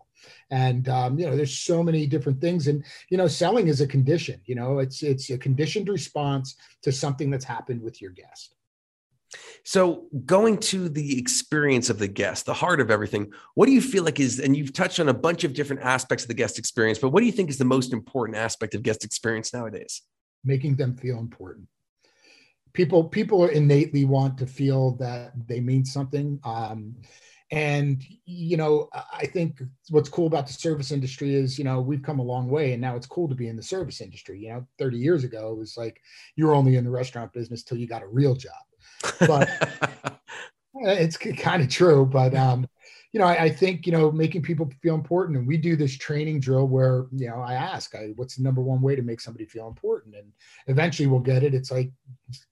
and 0.51 0.89
um, 0.89 1.19
you 1.19 1.27
know 1.27 1.37
there's 1.37 1.57
so 1.57 1.83
many 1.83 2.07
different 2.07 2.41
things 2.41 2.69
and 2.69 2.85
you 3.11 3.17
know 3.17 3.29
selling 3.29 3.69
is 3.69 3.81
a 3.81 3.87
condition 3.87 4.41
you 4.47 4.55
know 4.55 4.79
it's 4.79 5.03
it's 5.03 5.31
a 5.31 5.39
conditioned 5.39 5.89
response 5.89 6.57
to 6.83 6.93
something 6.93 7.31
that's 7.31 7.45
happened 7.45 7.83
with 7.83 8.01
your 8.01 8.11
guest 8.11 8.55
so, 9.65 10.07
going 10.25 10.59
to 10.59 10.89
the 10.89 11.19
experience 11.19 11.91
of 11.91 11.99
the 11.99 12.09
guest, 12.09 12.47
the 12.47 12.55
heart 12.55 12.81
of 12.81 12.91
everything, 12.91 13.33
what 13.55 13.67
do 13.67 13.73
you 13.73 13.83
feel 13.83 14.05
like 14.05 14.21
is, 14.21 14.41
and 14.41 14.57
you've 14.57 14.73
touched 14.73 15.01
on 15.01 15.09
a 15.09 15.15
bunch 15.15 15.45
of 15.45 15.53
different 15.53 15.83
aspects 15.83 16.25
of 16.25 16.29
the 16.29 16.35
guest 16.35 16.59
experience, 16.59 16.99
but 16.99 17.11
what 17.11 17.21
do 17.21 17.27
you 17.27 17.33
think 17.33 17.51
is 17.51 17.59
the 17.59 17.65
most 17.65 17.93
important 17.93 18.39
aspect 18.39 18.75
of 18.75 18.83
guest 18.83 19.05
experience 19.05 19.53
nowadays? 19.53 20.03
Making 20.45 20.77
them 20.77 20.97
feel 20.97 21.19
important. 21.19 21.69
People, 22.73 23.05
people 23.05 23.47
innately 23.47 24.05
want 24.05 24.39
to 24.39 24.47
feel 24.47 24.93
that 24.93 25.33
they 25.47 25.61
mean 25.61 25.85
something. 25.85 26.41
Um, 26.45 26.95
and 27.51 28.03
you 28.27 28.57
know, 28.57 28.89
I 28.93 29.27
think 29.27 29.63
what's 29.91 30.09
cool 30.09 30.27
about 30.27 30.47
the 30.47 30.53
service 30.53 30.93
industry 30.93 31.35
is, 31.35 31.59
you 31.59 31.65
know, 31.65 31.81
we've 31.81 32.03
come 32.03 32.19
a 32.19 32.23
long 32.23 32.49
way, 32.49 32.73
and 32.73 32.81
now 32.81 32.97
it's 32.97 33.07
cool 33.07 33.29
to 33.29 33.35
be 33.35 33.49
in 33.49 33.57
the 33.57 33.63
service 33.63 34.01
industry. 34.01 34.41
You 34.41 34.49
know, 34.51 34.67
30 34.79 34.99
years 34.99 35.25
ago, 35.25 35.53
it 35.53 35.59
was 35.59 35.77
like 35.77 36.01
you 36.37 36.47
were 36.47 36.55
only 36.55 36.77
in 36.77 36.85
the 36.85 36.91
restaurant 36.91 37.33
business 37.33 37.63
till 37.63 37.79
you 37.79 37.87
got 37.87 38.03
a 38.03 38.09
real 38.09 38.35
job 38.35 38.53
but 39.21 39.49
it's 40.75 41.17
kind 41.17 41.63
of 41.63 41.69
true. 41.69 42.07
But 42.07 42.35
um, 42.35 42.69
you 43.13 43.21
know, 43.21 43.27
I, 43.27 43.45
I, 43.45 43.51
think 43.51 43.87
you 43.87 43.93
know 43.93 44.13
making 44.13 44.43
people 44.43 44.71
feel 44.83 44.95
important, 44.95 45.39
and 45.39 45.47
we 45.47 45.57
do 45.57 45.77
this 45.77 45.97
training 45.97 46.41
drill 46.41 46.67
where 46.67 47.07
you 47.11 47.29
know 47.29 47.41
I 47.41 47.55
ask, 47.55 47.95
I, 47.95 48.13
"What's 48.17 48.37
the 48.37 48.43
number 48.43 48.61
one 48.61 48.83
way 48.83 48.97
to 48.97 49.03
make 49.03 49.21
somebody 49.21 49.47
feel 49.47 49.67
important?" 49.67 50.15
And 50.15 50.31
eventually 50.67 51.09
we'll 51.09 51.21
get 51.21 51.43
it. 51.43 51.55
It's 51.55 51.71
like 51.71 51.91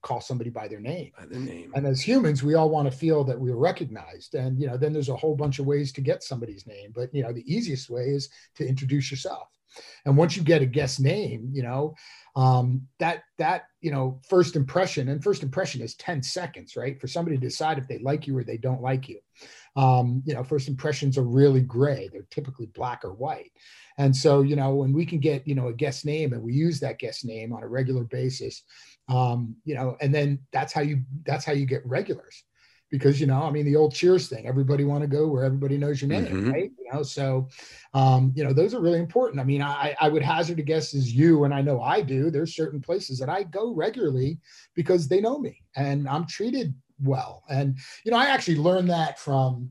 call 0.02 0.20
somebody 0.20 0.48
by 0.48 0.68
their 0.68 0.80
name. 0.80 1.12
By 1.18 1.26
their 1.26 1.40
name. 1.40 1.72
And 1.74 1.86
as 1.86 2.00
humans, 2.00 2.42
we 2.42 2.54
all 2.54 2.70
want 2.70 2.90
to 2.90 2.96
feel 2.96 3.22
that 3.24 3.38
we're 3.38 3.56
recognized. 3.56 4.34
And 4.34 4.58
you 4.58 4.66
know, 4.66 4.78
then 4.78 4.94
there's 4.94 5.10
a 5.10 5.16
whole 5.16 5.36
bunch 5.36 5.58
of 5.58 5.66
ways 5.66 5.92
to 5.92 6.00
get 6.00 6.22
somebody's 6.22 6.66
name. 6.66 6.92
But 6.94 7.14
you 7.14 7.22
know, 7.22 7.32
the 7.32 7.44
easiest 7.52 7.90
way 7.90 8.04
is 8.04 8.30
to 8.54 8.66
introduce 8.66 9.10
yourself. 9.10 9.48
And 10.06 10.16
once 10.16 10.36
you 10.36 10.42
get 10.42 10.62
a 10.62 10.66
guest 10.66 11.00
name, 11.00 11.50
you 11.52 11.62
know, 11.62 11.94
um, 12.36 12.86
that 12.98 13.22
that 13.38 13.64
you 13.80 13.90
know 13.90 14.20
first 14.28 14.56
impression 14.56 15.08
and 15.08 15.24
first 15.24 15.42
impression 15.42 15.80
is 15.80 15.94
10 15.96 16.22
seconds 16.22 16.76
right 16.76 17.00
for 17.00 17.08
somebody 17.08 17.36
to 17.36 17.40
decide 17.40 17.78
if 17.78 17.88
they 17.88 17.98
like 17.98 18.26
you 18.26 18.36
or 18.36 18.44
they 18.44 18.58
don't 18.58 18.82
like 18.82 19.08
you 19.08 19.18
um, 19.76 20.22
you 20.24 20.34
know 20.34 20.42
first 20.42 20.68
impressions 20.68 21.18
are 21.18 21.22
really 21.22 21.60
gray. 21.60 22.08
They're 22.10 22.26
typically 22.30 22.66
black 22.66 23.04
or 23.04 23.12
white. 23.12 23.52
And 23.98 24.14
so 24.14 24.42
you 24.42 24.56
know 24.56 24.74
when 24.74 24.92
we 24.92 25.06
can 25.06 25.20
get 25.20 25.46
you 25.46 25.54
know 25.54 25.68
a 25.68 25.72
guest 25.72 26.04
name 26.04 26.32
and 26.32 26.42
we 26.42 26.52
use 26.52 26.80
that 26.80 26.98
guest 26.98 27.24
name 27.24 27.52
on 27.52 27.62
a 27.62 27.68
regular 27.68 28.04
basis 28.04 28.62
um, 29.08 29.54
you 29.64 29.74
know 29.74 29.96
and 30.00 30.14
then 30.14 30.40
that's 30.52 30.72
how 30.72 30.80
you 30.80 31.02
that's 31.24 31.44
how 31.44 31.52
you 31.52 31.66
get 31.66 31.86
regulars. 31.86 32.44
Because 32.88 33.20
you 33.20 33.26
know 33.26 33.42
i 33.42 33.50
mean 33.50 33.66
the 33.66 33.74
old 33.74 33.92
cheers 33.92 34.28
thing 34.28 34.46
everybody 34.46 34.84
want 34.84 35.02
to 35.02 35.08
go 35.08 35.26
where 35.26 35.44
everybody 35.44 35.76
knows 35.76 36.00
your 36.00 36.08
name 36.08 36.24
mm-hmm. 36.24 36.50
right? 36.52 36.70
You 36.78 36.92
know 36.92 37.02
so 37.02 37.48
um, 37.94 38.32
you 38.36 38.44
know 38.44 38.52
those 38.52 38.74
are 38.74 38.80
really 38.80 39.00
important. 39.00 39.40
I 39.40 39.44
mean 39.44 39.60
I, 39.60 39.96
I 40.00 40.08
would 40.08 40.22
hazard 40.22 40.60
a 40.60 40.62
guess 40.62 40.94
as 40.94 41.12
you 41.12 41.44
and 41.44 41.52
i 41.52 41.60
know 41.60 41.82
i 41.82 42.00
do 42.00 42.30
there's 42.30 42.54
certain 42.54 42.80
places 42.80 43.18
that 43.18 43.28
i 43.28 43.42
go 43.42 43.74
regularly 43.74 44.38
because 44.74 45.08
they 45.08 45.20
know 45.20 45.36
me 45.38 45.62
and 45.74 46.08
i'm 46.08 46.26
treated 46.26 46.72
well 47.02 47.42
and 47.48 47.78
you 48.04 48.10
know 48.10 48.16
i 48.16 48.26
actually 48.26 48.56
learned 48.56 48.90
that 48.90 49.18
from 49.18 49.70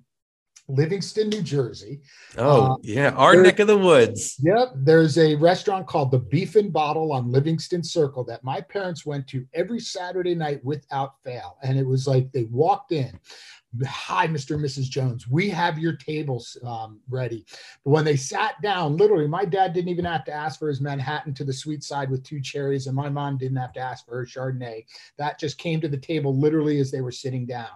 Livingston, 0.68 1.30
New 1.30 1.44
Jersey. 1.44 2.02
Oh, 2.38 2.74
uh, 2.74 2.76
yeah, 2.82 3.12
our 3.12 3.36
neck 3.36 3.60
of 3.60 3.68
the 3.68 3.78
woods. 3.78 4.36
Yep. 4.42 4.70
There's 4.78 5.18
a 5.18 5.36
restaurant 5.36 5.86
called 5.86 6.12
the 6.12 6.20
Beef 6.20 6.56
and 6.56 6.74
Bottle 6.74 7.12
on 7.12 7.32
Livingston 7.32 7.84
Circle 7.84 8.24
that 8.26 8.44
my 8.44 8.62
parents 8.62 9.06
went 9.06 9.28
to 9.28 9.46
every 9.54 9.80
Saturday 9.80 10.34
night 10.34 10.64
without 10.64 11.22
fail. 11.24 11.58
And 11.62 11.78
it 11.78 11.86
was 11.86 12.08
like 12.08 12.32
they 12.32 12.46
walked 12.46 12.92
in 12.92 13.20
hi 13.86 14.28
mr 14.28 14.56
and 14.56 14.64
mrs 14.64 14.90
jones. 14.90 15.28
We 15.28 15.50
have 15.50 15.80
your 15.80 15.96
tables 15.96 16.58
um, 16.64 17.00
ready. 17.10 17.46
But 17.84 17.92
when 17.92 18.06
they 18.06 18.16
sat 18.16 18.62
down 18.62 18.98
literally 18.98 19.28
my 19.28 19.46
dad 19.46 19.74
didn't 19.74 19.90
even 19.90 20.06
have 20.06 20.26
to 20.26 20.34
ask 20.34 20.60
for 20.60 20.68
his 20.68 20.82
manhattan 20.82 21.34
to 21.36 21.44
the 21.44 21.54
sweet 21.54 21.84
side 21.84 22.10
with 22.10 22.24
two 22.24 22.42
cherries 22.42 22.88
and 22.88 22.96
my 22.96 23.10
mom 23.10 23.38
didn't 23.38 23.58
have 23.58 23.74
to 23.74 23.80
ask 23.80 24.06
for 24.06 24.16
her 24.16 24.26
chardonnay. 24.26 24.86
That 25.18 25.40
just 25.40 25.58
came 25.58 25.82
to 25.82 25.88
the 25.88 25.98
table 25.98 26.38
literally 26.38 26.80
as 26.80 26.92
they 26.92 27.02
were 27.02 27.12
sitting 27.12 27.46
down. 27.46 27.68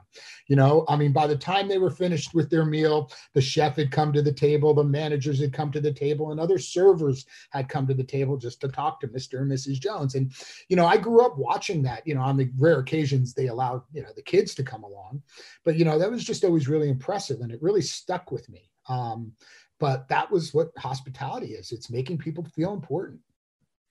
You 0.47 0.55
know 0.55 0.85
i 0.87 0.95
mean 0.95 1.11
by 1.11 1.27
the 1.27 1.37
time 1.37 1.67
they 1.67 1.77
were 1.77 1.89
finished 1.89 2.33
with 2.33 2.49
their 2.49 2.65
meal 2.65 3.11
the 3.33 3.41
chef 3.41 3.75
had 3.75 3.91
come 3.91 4.13
to 4.13 4.21
the 4.21 4.31
table 4.31 4.73
the 4.73 4.83
managers 4.83 5.39
had 5.39 5.53
come 5.53 5.71
to 5.71 5.81
the 5.81 5.93
table 5.93 6.31
and 6.31 6.39
other 6.39 6.59
servers 6.59 7.25
had 7.51 7.69
come 7.69 7.87
to 7.87 7.93
the 7.93 8.03
table 8.03 8.37
just 8.37 8.61
to 8.61 8.67
talk 8.67 8.99
to 8.99 9.07
mr 9.07 9.41
and 9.41 9.51
mrs 9.51 9.79
jones. 9.79 10.15
And 10.15 10.31
you 10.67 10.75
know 10.75 10.85
i 10.85 10.97
grew 10.97 11.25
up 11.25 11.37
watching 11.37 11.81
that 11.83 12.05
you 12.05 12.15
know 12.15 12.21
on 12.21 12.37
the 12.37 12.49
rare 12.57 12.79
occasions 12.79 13.33
they 13.33 13.47
allowed 13.47 13.81
you 13.93 14.01
know 14.01 14.09
the 14.15 14.21
kids 14.21 14.55
to 14.55 14.63
come 14.63 14.83
along. 14.83 15.21
But 15.63 15.75
you 15.75 15.85
know 15.85 15.88
know, 15.89 15.99
that 15.99 16.11
was 16.11 16.23
just 16.23 16.43
always 16.43 16.67
really 16.67 16.89
impressive 16.89 17.41
and 17.41 17.51
it 17.51 17.61
really 17.61 17.81
stuck 17.81 18.31
with 18.31 18.49
me. 18.49 18.69
Um, 18.87 19.33
but 19.79 20.07
that 20.09 20.29
was 20.31 20.53
what 20.53 20.69
hospitality 20.77 21.53
is 21.53 21.71
it's 21.71 21.89
making 21.89 22.17
people 22.17 22.45
feel 22.55 22.73
important 22.73 23.21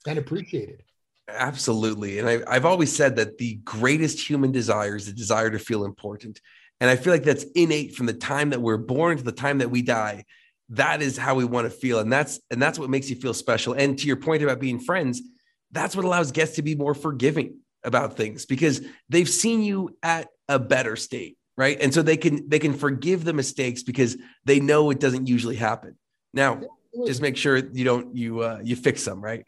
and 0.07 0.19
appreciated. 0.19 0.83
Absolutely. 1.29 2.19
And 2.19 2.29
I, 2.29 2.41
I've 2.47 2.65
always 2.65 2.95
said 2.95 3.17
that 3.17 3.39
the 3.39 3.57
greatest 3.65 4.29
human 4.29 4.53
desire 4.53 4.97
is 4.97 5.07
the 5.07 5.13
desire 5.13 5.51
to 5.51 5.59
feel 5.59 5.85
important. 5.85 6.41
And 6.81 6.89
I 6.89 6.97
feel 6.97 7.13
like 7.13 7.25
that's 7.25 7.45
innate 7.55 7.95
from 7.95 8.07
the 8.07 8.15
time 8.15 8.51
that 8.51 8.63
we're 8.63 8.77
born 8.77 9.17
to 9.19 9.23
the 9.23 9.33
time 9.33 9.59
that 9.59 9.71
we 9.71 9.83
die. 9.83 10.25
That 10.71 11.03
is 11.03 11.17
how 11.17 11.35
we 11.35 11.45
want 11.45 11.71
to 11.71 11.77
feel. 11.77 11.99
And 11.99 12.13
that's 12.13 12.41
and 12.51 12.61
that's 12.61 12.79
what 12.79 12.91
makes 12.91 13.11
you 13.11 13.17
feel 13.17 13.35
special. 13.35 13.73
And 13.73 13.99
to 13.99 14.07
your 14.07 14.17
point 14.17 14.43
about 14.43 14.61
being 14.61 14.79
friends, 14.79 15.23
that's 15.73 15.97
what 15.97 16.05
allows 16.05 16.33
guests 16.33 16.57
to 16.57 16.63
be 16.63 16.75
more 16.75 16.95
forgiving 16.95 17.61
about 17.85 18.17
things 18.17 18.45
because 18.45 18.83
they've 19.09 19.29
seen 19.29 19.63
you 19.63 19.97
at 20.03 20.29
a 20.49 20.59
better 20.59 20.97
state 20.97 21.38
right? 21.59 21.77
And 21.81 21.93
so 21.93 22.01
they 22.01 22.17
can 22.17 22.49
they 22.49 22.59
can 22.59 22.73
forgive 22.73 23.25
the 23.25 23.35
mistakes 23.35 23.83
because 23.83 24.17
they 24.47 24.61
know 24.61 24.91
it 24.91 25.01
doesn't 25.01 25.27
usually 25.27 25.57
happen. 25.57 25.97
Now 26.33 26.61
just 27.07 27.21
make 27.21 27.37
sure 27.37 27.57
you 27.57 27.85
don't 27.85 28.17
you 28.17 28.41
uh 28.41 28.61
you 28.65 28.75
fix 28.75 29.05
them 29.05 29.21
right? 29.23 29.45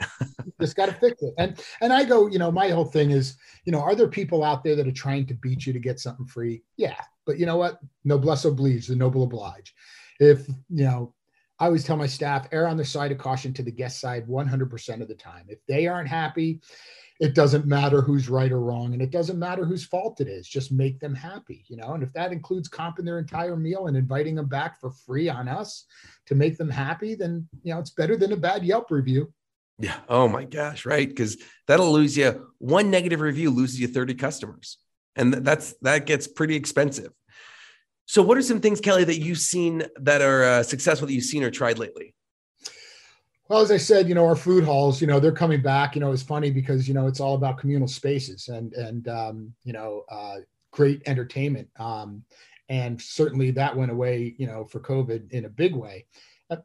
Just 0.61 0.77
got 0.77 0.87
to 0.87 0.93
fix 0.93 1.23
it. 1.23 1.33
And 1.39 1.59
and 1.81 1.91
i 1.91 2.05
go 2.05 2.27
you 2.27 2.39
know 2.39 2.53
my 2.53 2.69
whole 2.69 2.85
thing 2.85 3.13
is 3.13 3.37
you 3.65 3.73
know 3.73 3.81
are 3.81 3.95
there 3.95 4.09
people 4.09 4.45
out 4.45 4.63
there 4.63 4.77
that 4.77 4.87
are 4.87 4.93
trying 4.93 5.25
to 5.27 5.35
beat 5.35 5.67
you 5.67 5.73
to 5.73 5.79
get 5.79 5.99
something 5.99 6.27
free? 6.27 6.63
Yeah 6.77 7.01
but 7.31 7.39
you 7.39 7.47
know 7.47 7.57
what? 7.57 7.79
Noblesse 8.05 8.45
oblige 8.45 8.89
the 8.89 8.97
noble 8.97 9.23
oblige. 9.23 9.73
If 10.19 10.49
you 10.49 10.85
know 10.85 11.15
I 11.61 11.67
always 11.67 11.85
tell 11.85 11.97
my 11.97 12.09
staff, 12.09 12.49
err 12.51 12.67
on 12.67 12.77
the 12.77 12.85
side 12.85 13.13
of 13.13 13.19
caution 13.19 13.53
to 13.53 13.63
the 13.63 13.71
guest 13.71 14.01
side 14.01 14.27
100% 14.27 15.01
of 15.03 15.09
the 15.09 15.15
time. 15.15 15.45
If 15.49 15.59
they 15.69 15.87
aren't 15.87 16.09
happy, 16.09 16.61
it 17.21 17.35
doesn't 17.35 17.67
matter 17.67 18.01
who's 18.01 18.31
right 18.31 18.51
or 18.51 18.61
wrong 18.61 18.95
and 18.95 19.03
it 19.03 19.11
doesn't 19.11 19.39
matter 19.39 19.67
whose 19.67 19.85
fault 19.85 20.21
it 20.23 20.27
is 20.27 20.49
just 20.49 20.73
make 20.73 20.99
them 20.99 21.15
happy 21.15 21.65
you 21.69 21.77
know? 21.77 21.93
And 21.93 22.03
if 22.03 22.13
that 22.15 22.33
includes 22.33 22.69
comping 22.69 23.05
their 23.05 23.19
entire 23.19 23.57
meal 23.57 23.87
and 23.87 23.97
inviting 23.97 24.35
them 24.35 24.49
back 24.49 24.81
for 24.81 24.91
free 24.91 25.29
on 25.29 25.47
us 25.47 25.85
to 26.27 26.35
make 26.35 26.57
them 26.57 26.71
happy 26.71 27.15
then 27.15 27.47
you 27.63 27.73
know 27.73 27.79
it's 27.79 27.91
better 27.91 28.17
than 28.17 28.33
a 28.33 28.37
bad 28.37 28.65
yelp 28.65 28.91
review. 28.91 29.33
Yeah. 29.79 29.97
Oh 30.09 30.29
my 30.29 30.45
gosh 30.45 30.87
right? 30.87 31.09
Because 31.09 31.37
that'll 31.69 31.93
lose 31.93 32.17
you 32.17 32.49
one 32.59 32.91
negative 32.91 33.21
review 33.21 33.51
loses 33.51 33.79
you 33.79 33.87
30 33.87 34.15
customers 34.15 34.79
and 35.15 35.33
that's 35.33 35.75
that 35.83 36.07
gets 36.07 36.27
pretty 36.27 36.57
expensive. 36.57 37.13
So 38.07 38.23
what 38.23 38.39
are 38.39 38.43
some 38.43 38.61
things 38.61 38.81
kelly 38.81 39.05
that 39.05 39.21
you've 39.21 39.39
seen 39.39 39.85
that 40.01 40.23
are 40.23 40.43
uh, 40.43 40.63
successful 40.63 41.07
that 41.07 41.13
you've 41.13 41.25
seen 41.25 41.45
or 41.45 41.51
tried 41.51 41.79
lately 41.79 42.15
well, 43.51 43.61
as 43.61 43.73
I 43.73 43.79
said, 43.79 44.09
you 44.09 44.15
know, 44.15 44.27
our 44.27 44.37
food 44.37 44.63
halls, 44.63 45.01
you 45.01 45.09
know, 45.09 45.19
they're 45.19 45.33
coming 45.33 45.61
back. 45.61 45.97
You 45.97 46.01
know, 46.01 46.13
it's 46.13 46.23
funny 46.23 46.53
because 46.53 46.87
you 46.87 46.95
know 46.95 47.09
it's 47.09 47.19
all 47.19 47.35
about 47.35 47.59
communal 47.59 47.89
spaces 47.89 48.47
and 48.47 48.73
and 48.75 49.09
um, 49.09 49.53
you 49.65 49.73
know, 49.73 50.05
uh, 50.09 50.37
great 50.71 51.03
entertainment. 51.07 51.69
Um, 51.77 52.23
and 52.69 53.03
certainly 53.03 53.51
that 53.51 53.77
went 53.77 53.91
away, 53.91 54.37
you 54.39 54.47
know, 54.47 54.65
for 54.67 54.79
COVID 54.79 55.33
in 55.33 55.47
a 55.47 55.49
big 55.49 55.75
way. 55.75 56.07
Uh, 56.49 56.59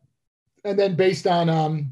and 0.64 0.78
then 0.78 0.94
based 0.94 1.26
on 1.26 1.50
um, 1.50 1.90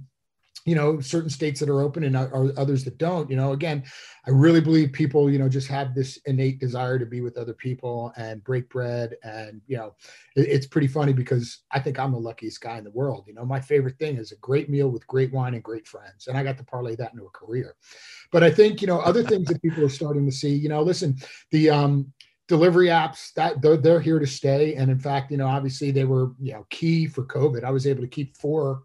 you 0.66 0.76
know 0.76 1.00
certain 1.00 1.30
states 1.30 1.60
that 1.60 1.70
are 1.70 1.82
open 1.82 2.04
and 2.04 2.16
are 2.16 2.52
others 2.58 2.84
that 2.84 2.98
don't 2.98 3.30
you 3.30 3.36
know 3.36 3.52
again 3.52 3.84
i 4.26 4.30
really 4.30 4.62
believe 4.62 4.92
people 4.94 5.30
you 5.30 5.38
know 5.38 5.50
just 5.50 5.68
have 5.68 5.94
this 5.94 6.18
innate 6.26 6.60
desire 6.60 6.98
to 6.98 7.06
be 7.06 7.22
with 7.22 7.38
other 7.38 7.54
people 7.54 8.14
and 8.16 8.44
break 8.44 8.70
bread 8.70 9.16
and 9.24 9.62
you 9.68 9.78
know 9.78 9.94
it, 10.36 10.48
it's 10.48 10.68
pretty 10.68 10.88
funny 10.88 11.14
because 11.14 11.64
i 11.72 11.80
think 11.80 12.00
i'm 12.00 12.12
the 12.12 12.18
luckiest 12.18 12.62
guy 12.62 12.78
in 12.78 12.84
the 12.84 12.92
world 12.92 13.26
you 13.28 13.34
know 13.34 13.46
my 13.46 13.60
favorite 13.60 13.98
thing 13.98 14.18
is 14.18 14.32
a 14.32 14.38
great 14.38 14.70
meal 14.70 14.90
with 14.90 15.06
great 15.08 15.34
wine 15.34 15.54
and 15.54 15.64
great 15.64 15.88
friends 15.88 16.28
and 16.28 16.38
i 16.38 16.44
got 16.44 16.58
to 16.58 16.64
parlay 16.64 16.96
that 16.96 17.12
into 17.12 17.26
a 17.26 17.30
career. 17.30 17.76
But 18.32 18.44
i 18.44 18.50
think 18.50 18.82
you 18.82 18.88
know 18.88 19.00
other 19.00 19.24
things 19.24 19.48
that 19.48 19.62
people 19.62 19.84
are 19.84 19.90
starting 19.90 20.26
to 20.26 20.32
see 20.32 20.54
you 20.54 20.70
know 20.70 20.82
listen 20.82 21.18
the 21.52 21.70
um 21.70 22.12
delivery 22.50 22.88
apps 22.88 23.34
that 23.34 23.62
they're, 23.62 23.78
they're 23.78 24.02
here 24.02 24.20
to 24.20 24.28
stay 24.28 24.76
and 24.76 24.92
in 24.92 25.00
fact 25.00 25.32
you 25.32 25.38
know 25.38 25.48
obviously 25.48 25.92
they 25.92 26.04
were 26.04 26.32
you 26.42 26.54
know 26.54 26.66
key 26.70 27.06
for 27.06 27.24
covid. 27.24 27.64
I 27.64 27.72
was 27.72 27.88
able 27.88 28.02
to 28.02 28.08
keep 28.08 28.36
four 28.38 28.84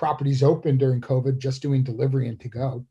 properties 0.00 0.42
open 0.42 0.78
during 0.78 0.98
COVID, 0.98 1.36
just 1.36 1.60
doing 1.60 1.82
delivery 1.82 2.26
and 2.26 2.40
to 2.40 2.48
go. 2.48 2.86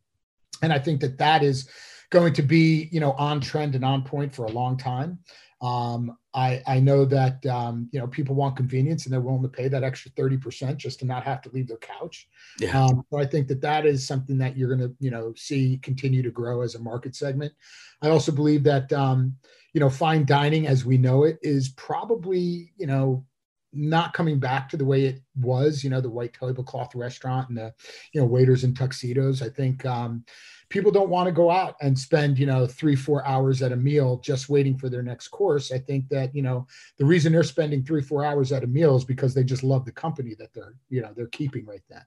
And 0.61 0.71
I 0.71 0.77
think 0.77 1.01
that 1.01 1.17
that 1.17 1.41
is 1.41 1.67
going 2.11 2.33
to 2.33 2.43
be, 2.43 2.87
you 2.91 2.99
know, 2.99 3.13
on 3.13 3.41
trend 3.41 3.73
and 3.73 3.83
on 3.83 4.03
point 4.03 4.31
for 4.31 4.45
a 4.45 4.51
long 4.51 4.77
time. 4.77 5.17
Um, 5.59 6.15
I, 6.35 6.61
I 6.67 6.79
know 6.79 7.05
that 7.05 7.43
um, 7.47 7.89
you 7.91 7.99
know 7.99 8.05
people 8.05 8.35
want 8.35 8.55
convenience 8.55 9.05
and 9.05 9.11
they're 9.11 9.21
willing 9.21 9.41
to 9.41 9.49
pay 9.49 9.67
that 9.69 9.83
extra 9.83 10.11
30% 10.11 10.77
just 10.77 10.99
to 10.99 11.05
not 11.05 11.23
have 11.23 11.41
to 11.41 11.49
leave 11.49 11.67
their 11.67 11.77
couch. 11.77 12.29
Yeah. 12.59 12.79
Um, 12.79 13.03
so 13.09 13.17
I 13.17 13.25
think 13.25 13.47
that 13.47 13.61
that 13.61 13.87
is 13.87 14.05
something 14.05 14.37
that 14.37 14.55
you're 14.55 14.73
going 14.73 14.87
to 14.87 14.95
you 14.99 15.09
know 15.09 15.33
see 15.35 15.79
continue 15.81 16.21
to 16.21 16.29
grow 16.29 16.61
as 16.61 16.75
a 16.75 16.79
market 16.79 17.15
segment. 17.15 17.53
I 18.03 18.09
also 18.09 18.31
believe 18.31 18.63
that 18.65 18.93
um, 18.93 19.35
you 19.73 19.79
know 19.79 19.89
fine 19.89 20.25
dining 20.25 20.67
as 20.67 20.85
we 20.85 20.99
know 20.99 21.23
it 21.23 21.39
is 21.41 21.69
probably 21.69 22.71
you 22.77 22.85
know 22.85 23.25
not 23.73 24.13
coming 24.13 24.39
back 24.39 24.69
to 24.69 24.77
the 24.77 24.85
way 24.85 25.05
it 25.05 25.21
was. 25.35 25.83
You 25.83 25.89
know 25.89 26.01
the 26.01 26.09
white 26.09 26.33
tablecloth 26.33 26.95
restaurant 26.95 27.49
and 27.49 27.57
the 27.57 27.73
you 28.13 28.21
know 28.21 28.27
waiters 28.27 28.63
in 28.63 28.73
tuxedos. 28.73 29.41
I 29.41 29.49
think 29.49 29.85
um, 29.85 30.23
people 30.69 30.91
don't 30.91 31.09
want 31.09 31.25
to 31.27 31.31
go 31.31 31.49
out 31.49 31.75
and 31.81 31.97
spend 31.97 32.39
you 32.39 32.45
know 32.45 32.65
three 32.65 32.95
four 32.95 33.25
hours 33.25 33.61
at 33.61 33.71
a 33.71 33.75
meal 33.75 34.17
just 34.17 34.49
waiting 34.49 34.77
for 34.77 34.87
their 34.87 35.01
next 35.01 35.27
course 35.29 35.71
i 35.71 35.77
think 35.77 36.07
that 36.09 36.33
you 36.33 36.41
know 36.41 36.65
the 36.97 37.05
reason 37.05 37.33
they're 37.33 37.43
spending 37.43 37.83
three 37.83 38.01
four 38.01 38.23
hours 38.23 38.51
at 38.51 38.63
a 38.63 38.67
meal 38.67 38.95
is 38.95 39.03
because 39.03 39.33
they 39.33 39.43
just 39.43 39.63
love 39.63 39.85
the 39.85 39.91
company 39.91 40.35
that 40.35 40.53
they're 40.53 40.75
you 40.89 41.01
know 41.01 41.11
they're 41.15 41.27
keeping 41.27 41.65
right 41.65 41.83
then 41.89 42.03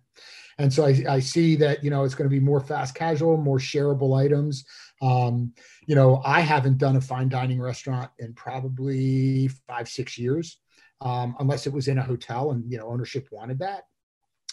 and 0.59 0.73
so 0.73 0.87
i, 0.87 1.03
I 1.09 1.21
see 1.21 1.57
that 1.57 1.85
you 1.85 1.91
know 1.91 2.05
it's 2.05 2.15
going 2.15 2.29
to 2.29 2.35
be 2.35 2.41
more 2.41 2.61
fast 2.61 2.95
casual 2.95 3.37
more 3.37 3.59
shareable 3.59 4.19
items 4.19 4.65
um, 5.03 5.53
you 5.87 5.95
know 5.95 6.23
i 6.25 6.41
haven't 6.41 6.79
done 6.79 6.97
a 6.97 7.01
fine 7.01 7.29
dining 7.29 7.61
restaurant 7.61 8.11
in 8.19 8.33
probably 8.35 9.49
five 9.67 9.89
six 9.89 10.17
years 10.17 10.59
um, 11.05 11.37
unless 11.41 11.67
it 11.67 11.73
was 11.73 11.89
in 11.89 11.99
a 11.99 12.03
hotel 12.03 12.53
and 12.53 12.71
you 12.71 12.79
know 12.79 12.87
ownership 12.87 13.29
wanted 13.31 13.59
that 13.59 13.85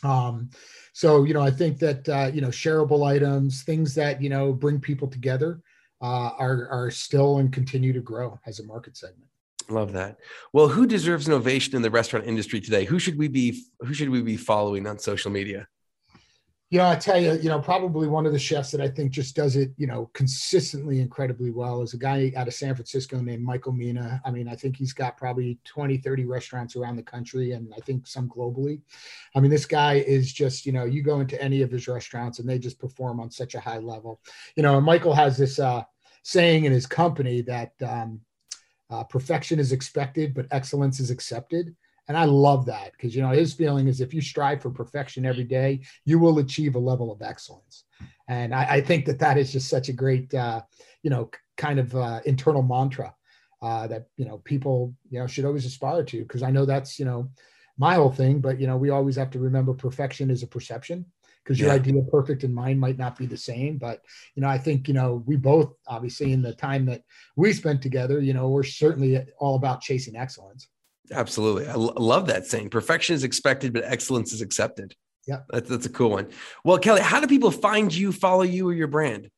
um, 0.04 0.50
so 0.94 1.24
you 1.24 1.34
know, 1.34 1.42
I 1.42 1.52
think 1.52 1.80
that 1.80 2.08
uh, 2.08 2.32
you 2.34 2.42
know, 2.42 2.50
shareable 2.50 3.06
items, 3.06 3.64
things 3.64 3.94
that 3.96 4.22
you 4.22 4.30
know 4.30 4.54
bring 4.54 4.80
people 4.80 5.08
together, 5.08 5.62
uh, 6.02 6.32
are 6.38 6.68
are 6.70 6.92
still 6.92 7.40
and 7.40 7.52
continue 7.52 7.94
to 7.94 8.02
grow 8.02 8.40
as 8.46 8.60
a 8.60 8.66
market 8.66 8.98
segment. 8.98 9.30
Love 9.70 9.94
that. 9.94 10.18
Well, 10.52 10.68
who 10.68 10.88
deserves 10.88 11.28
an 11.28 11.34
ovation 11.34 11.76
in 11.76 11.82
the 11.82 11.92
restaurant 11.92 12.26
industry 12.26 12.60
today? 12.60 12.86
Who 12.86 13.00
should 13.00 13.18
we 13.18 13.28
be? 13.28 13.64
Who 13.82 13.94
should 13.94 14.10
we 14.10 14.22
be 14.22 14.38
following 14.38 14.88
on 14.88 15.00
social 15.00 15.32
media? 15.32 15.68
You 16.72 16.78
know, 16.78 16.88
I 16.88 16.96
tell 16.96 17.20
you, 17.20 17.34
you 17.34 17.50
know, 17.50 17.60
probably 17.60 18.08
one 18.08 18.28
of 18.28 18.32
the 18.32 18.38
chefs 18.38 18.70
that 18.72 18.82
I 18.82 18.88
think 18.88 19.12
just 19.12 19.36
does 19.36 19.56
it, 19.56 19.72
you 19.78 19.88
know, 19.88 20.12
consistently 20.14 21.00
incredibly 21.00 21.50
well 21.50 21.82
is 21.82 21.96
a 21.96 21.98
guy 21.98 22.32
out 22.36 22.48
of 22.48 22.54
San 22.54 22.76
Francisco 22.76 23.20
named 23.20 23.44
Michael 23.44 23.72
Mina. 23.72 24.22
I 24.24 24.30
mean, 24.30 24.48
I 24.48 24.56
think 24.56 24.78
he's 24.78 24.94
got 24.94 25.18
probably 25.18 25.58
20, 25.66 25.98
30 25.98 26.26
restaurants 26.26 26.76
around 26.76 26.98
the 26.98 27.04
country 27.04 27.54
and 27.54 27.74
I 27.76 27.80
think 27.82 28.06
some 28.06 28.30
globally. 28.30 28.82
I 29.36 29.40
mean, 29.40 29.50
this 29.50 29.66
guy 29.66 29.96
is 29.96 30.32
just, 30.32 30.68
you 30.68 30.72
know, 30.72 30.86
you 30.86 31.02
go 31.02 31.22
into 31.22 31.42
any 31.42 31.64
of 31.64 31.72
his 31.72 31.88
restaurants 31.88 32.38
and 32.38 32.48
they 32.48 32.60
just 32.60 32.78
perform 32.78 33.20
on 33.20 33.32
such 33.32 33.56
a 33.56 33.60
high 33.60 33.80
level. 33.80 34.22
You 34.56 34.62
know, 34.62 34.80
Michael 34.80 35.16
has 35.16 35.40
this 35.40 35.58
uh, 35.58 35.84
saying 36.22 36.66
in 36.66 36.72
his 36.72 36.86
company 36.86 37.42
that 37.44 37.72
um, 37.82 38.22
uh, 38.92 39.04
perfection 39.06 39.58
is 39.58 39.72
expected, 39.72 40.36
but 40.36 40.46
excellence 40.52 41.00
is 41.00 41.10
accepted. 41.10 41.76
And 42.10 42.18
I 42.18 42.26
love 42.26 42.66
that 42.66 42.92
because, 42.94 43.16
you 43.16 43.22
know, 43.22 43.30
his 43.30 43.54
feeling 43.54 43.88
is 43.88 44.02
if 44.02 44.16
you 44.16 44.20
strive 44.20 44.64
for 44.64 44.72
perfection 44.72 45.28
every 45.28 45.44
day, 45.44 45.82
you 46.06 46.18
will 46.18 46.40
achieve 46.40 46.76
a 46.76 46.80
level 46.80 47.12
of 47.12 47.22
excellence. 47.22 47.86
And 48.28 48.54
I, 48.54 48.64
I 48.64 48.82
think 48.82 49.06
that 49.06 49.20
that 49.20 49.38
is 49.38 49.52
just 49.52 49.70
such 49.70 49.90
a 49.90 49.94
great, 49.94 50.34
uh, 50.34 50.64
you 51.04 51.12
know, 51.12 51.30
kind 51.56 51.80
of 51.80 51.96
uh, 51.96 52.22
internal 52.26 52.64
mantra 52.64 53.14
uh, 53.62 53.86
that, 53.88 54.08
you 54.18 54.26
know, 54.26 54.40
people, 54.40 54.96
you 55.12 55.20
know, 55.20 55.28
should 55.28 55.46
always 55.46 55.66
aspire 55.66 56.04
to. 56.06 56.20
Because 56.24 56.42
I 56.42 56.50
know 56.50 56.66
that's, 56.66 56.98
you 56.98 57.06
know, 57.06 57.30
my 57.78 57.94
whole 57.94 58.12
thing. 58.12 58.42
But, 58.42 58.60
you 58.60 58.66
know, 58.66 58.76
we 58.76 58.90
always 58.90 59.16
have 59.16 59.30
to 59.32 59.40
remember 59.40 59.76
perfection 59.76 60.32
is 60.32 60.42
a 60.42 60.48
perception 60.48 61.06
because 61.44 61.60
your 61.60 61.70
yeah. 61.70 61.76
idea 61.76 62.00
of 62.00 62.10
perfect 62.12 62.44
and 62.44 62.54
mine 62.54 62.80
might 62.80 62.98
not 62.98 63.18
be 63.18 63.28
the 63.28 63.38
same. 63.38 63.78
But 63.78 64.02
you 64.36 64.42
know, 64.42 64.48
I 64.48 64.58
think 64.58 64.88
you 64.88 64.94
know 64.94 65.24
we 65.26 65.36
both 65.36 65.74
obviously 65.88 66.32
in 66.32 66.42
the 66.42 66.54
time 66.54 66.86
that 66.88 67.02
we 67.36 67.54
spent 67.54 67.82
together, 67.82 68.20
you 68.20 68.34
know, 68.34 68.50
we're 68.50 68.64
certainly 68.64 69.26
all 69.40 69.56
about 69.56 69.82
chasing 69.82 70.16
excellence. 70.16 70.68
Absolutely. 71.12 71.68
I 71.68 71.74
l- 71.74 71.94
love 71.98 72.28
that 72.28 72.46
saying. 72.46 72.70
Perfection 72.70 73.16
is 73.16 73.24
expected, 73.24 73.74
but 73.74 73.84
excellence 73.84 74.34
is 74.34 74.42
accepted. 74.42 74.96
Yeah. 75.28 75.42
That's, 75.50 75.70
that's 75.70 75.86
a 75.86 75.90
cool 75.90 76.12
one. 76.12 76.30
Well, 76.64 76.78
Kelly, 76.78 77.02
how 77.02 77.20
do 77.20 77.28
people 77.28 77.52
find 77.52 77.94
you, 77.94 78.12
follow 78.12 78.44
you, 78.44 78.70
or 78.70 78.74
your 78.74 78.88
brand? 78.88 79.30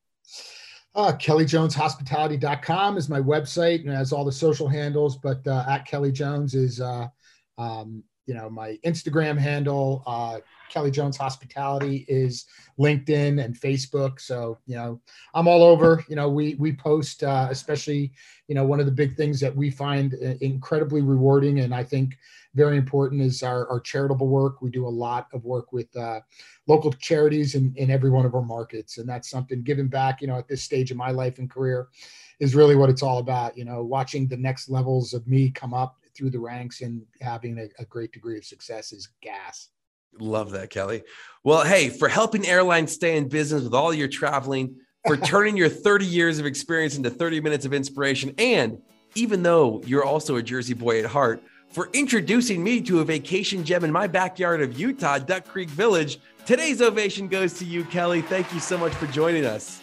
Uh, 0.94 1.12
KellyJonesHospitality.com 1.12 2.98
is 2.98 3.08
my 3.08 3.20
website 3.20 3.80
and 3.80 3.90
has 3.90 4.12
all 4.12 4.24
the 4.24 4.32
social 4.32 4.68
handles, 4.68 5.16
but 5.16 5.46
uh, 5.46 5.64
at 5.68 5.86
Kelly 5.86 6.12
Jones 6.12 6.54
is, 6.54 6.80
uh, 6.80 7.08
um, 7.56 8.02
you 8.32 8.38
know, 8.38 8.48
my 8.48 8.78
Instagram 8.82 9.36
handle. 9.36 10.02
Uh, 10.06 10.38
Kelly 10.70 10.90
Jones 10.90 11.18
Hospitality 11.18 12.06
is 12.08 12.46
LinkedIn 12.78 13.44
and 13.44 13.54
Facebook. 13.54 14.18
So, 14.18 14.56
you 14.64 14.74
know, 14.74 14.98
I'm 15.34 15.46
all 15.46 15.62
over. 15.62 16.02
You 16.08 16.16
know, 16.16 16.30
we 16.30 16.54
we 16.54 16.72
post, 16.72 17.22
uh, 17.24 17.48
especially, 17.50 18.10
you 18.48 18.54
know, 18.54 18.64
one 18.64 18.80
of 18.80 18.86
the 18.86 18.92
big 18.92 19.18
things 19.18 19.38
that 19.40 19.54
we 19.54 19.68
find 19.68 20.14
uh, 20.14 20.32
incredibly 20.40 21.02
rewarding 21.02 21.60
and 21.60 21.74
I 21.74 21.84
think 21.84 22.16
very 22.54 22.78
important 22.78 23.20
is 23.20 23.42
our, 23.42 23.68
our 23.68 23.80
charitable 23.80 24.28
work. 24.28 24.62
We 24.62 24.70
do 24.70 24.86
a 24.86 24.88
lot 24.88 25.28
of 25.34 25.44
work 25.44 25.70
with 25.70 25.94
uh, 25.94 26.20
local 26.66 26.90
charities 26.92 27.54
in, 27.54 27.74
in 27.76 27.90
every 27.90 28.08
one 28.08 28.24
of 28.24 28.34
our 28.34 28.42
markets. 28.42 28.96
And 28.96 29.06
that's 29.06 29.28
something 29.28 29.62
giving 29.62 29.88
back, 29.88 30.22
you 30.22 30.26
know, 30.26 30.38
at 30.38 30.48
this 30.48 30.62
stage 30.62 30.90
of 30.90 30.96
my 30.96 31.10
life 31.10 31.38
and 31.38 31.50
career 31.50 31.88
is 32.40 32.54
really 32.54 32.76
what 32.76 32.88
it's 32.88 33.02
all 33.02 33.18
about. 33.18 33.58
You 33.58 33.66
know, 33.66 33.82
watching 33.82 34.26
the 34.26 34.38
next 34.38 34.70
levels 34.70 35.12
of 35.12 35.26
me 35.26 35.50
come 35.50 35.74
up 35.74 35.98
through 36.16 36.30
the 36.30 36.38
ranks 36.38 36.80
and 36.80 37.02
having 37.20 37.58
a, 37.58 37.68
a 37.80 37.84
great 37.86 38.12
degree 38.12 38.38
of 38.38 38.44
success 38.44 38.92
is 38.92 39.08
gas. 39.22 39.68
Love 40.18 40.50
that, 40.50 40.70
Kelly. 40.70 41.02
Well, 41.42 41.64
hey, 41.64 41.88
for 41.88 42.08
helping 42.08 42.46
airlines 42.46 42.92
stay 42.92 43.16
in 43.16 43.28
business 43.28 43.62
with 43.62 43.74
all 43.74 43.94
your 43.94 44.08
traveling, 44.08 44.76
for 45.06 45.16
turning 45.18 45.56
your 45.56 45.68
30 45.68 46.04
years 46.04 46.38
of 46.38 46.46
experience 46.46 46.96
into 46.96 47.10
30 47.10 47.40
minutes 47.40 47.64
of 47.64 47.72
inspiration, 47.72 48.34
and 48.38 48.78
even 49.14 49.42
though 49.42 49.82
you're 49.86 50.04
also 50.04 50.36
a 50.36 50.42
Jersey 50.42 50.74
boy 50.74 50.98
at 50.98 51.06
heart, 51.06 51.42
for 51.72 51.88
introducing 51.94 52.62
me 52.62 52.82
to 52.82 53.00
a 53.00 53.04
vacation 53.04 53.64
gem 53.64 53.82
in 53.82 53.90
my 53.90 54.06
backyard 54.06 54.60
of 54.60 54.78
Utah, 54.78 55.18
Duck 55.18 55.46
Creek 55.46 55.70
Village. 55.70 56.18
Today's 56.44 56.82
ovation 56.82 57.28
goes 57.28 57.54
to 57.54 57.64
you, 57.64 57.84
Kelly. 57.84 58.20
Thank 58.20 58.52
you 58.52 58.60
so 58.60 58.76
much 58.76 58.92
for 58.94 59.06
joining 59.06 59.46
us. 59.46 59.80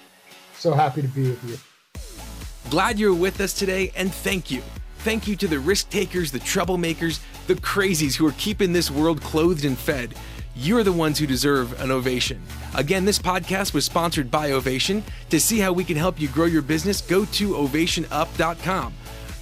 So 0.53 0.73
happy 0.73 1.01
to 1.01 1.07
be 1.07 1.29
with 1.29 1.43
you. 1.43 2.69
Glad 2.69 2.99
you're 2.99 3.15
with 3.15 3.41
us 3.41 3.53
today, 3.53 3.91
and 3.95 4.13
thank 4.13 4.51
you. 4.51 4.61
Thank 4.99 5.27
you 5.27 5.35
to 5.37 5.47
the 5.47 5.59
risk 5.59 5.89
takers, 5.89 6.31
the 6.31 6.39
troublemakers, 6.39 7.21
the 7.47 7.55
crazies 7.55 8.15
who 8.15 8.27
are 8.27 8.33
keeping 8.33 8.73
this 8.73 8.91
world 8.91 9.21
clothed 9.21 9.63
and 9.63 9.77
fed. 9.77 10.13
You're 10.55 10.83
the 10.83 10.91
ones 10.91 11.17
who 11.17 11.25
deserve 11.25 11.79
an 11.81 11.89
ovation. 11.89 12.41
Again, 12.75 13.05
this 13.05 13.17
podcast 13.17 13.73
was 13.73 13.85
sponsored 13.85 14.29
by 14.29 14.51
Ovation. 14.51 15.01
To 15.29 15.39
see 15.39 15.59
how 15.59 15.71
we 15.71 15.85
can 15.85 15.95
help 15.95 16.19
you 16.19 16.27
grow 16.27 16.45
your 16.45 16.61
business, 16.61 16.99
go 16.99 17.23
to 17.25 17.51
ovationup.com. 17.51 18.93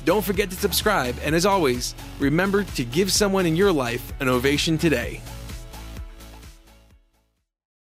Don't 0.05 0.23
forget 0.23 0.51
to 0.51 0.55
subscribe, 0.55 1.15
and 1.23 1.33
as 1.33 1.45
always, 1.45 1.95
remember 2.19 2.63
to 2.63 2.85
give 2.85 3.11
someone 3.11 3.47
in 3.47 3.55
your 3.55 3.71
life 3.71 4.13
an 4.19 4.29
ovation 4.29 4.77
today. 4.77 5.21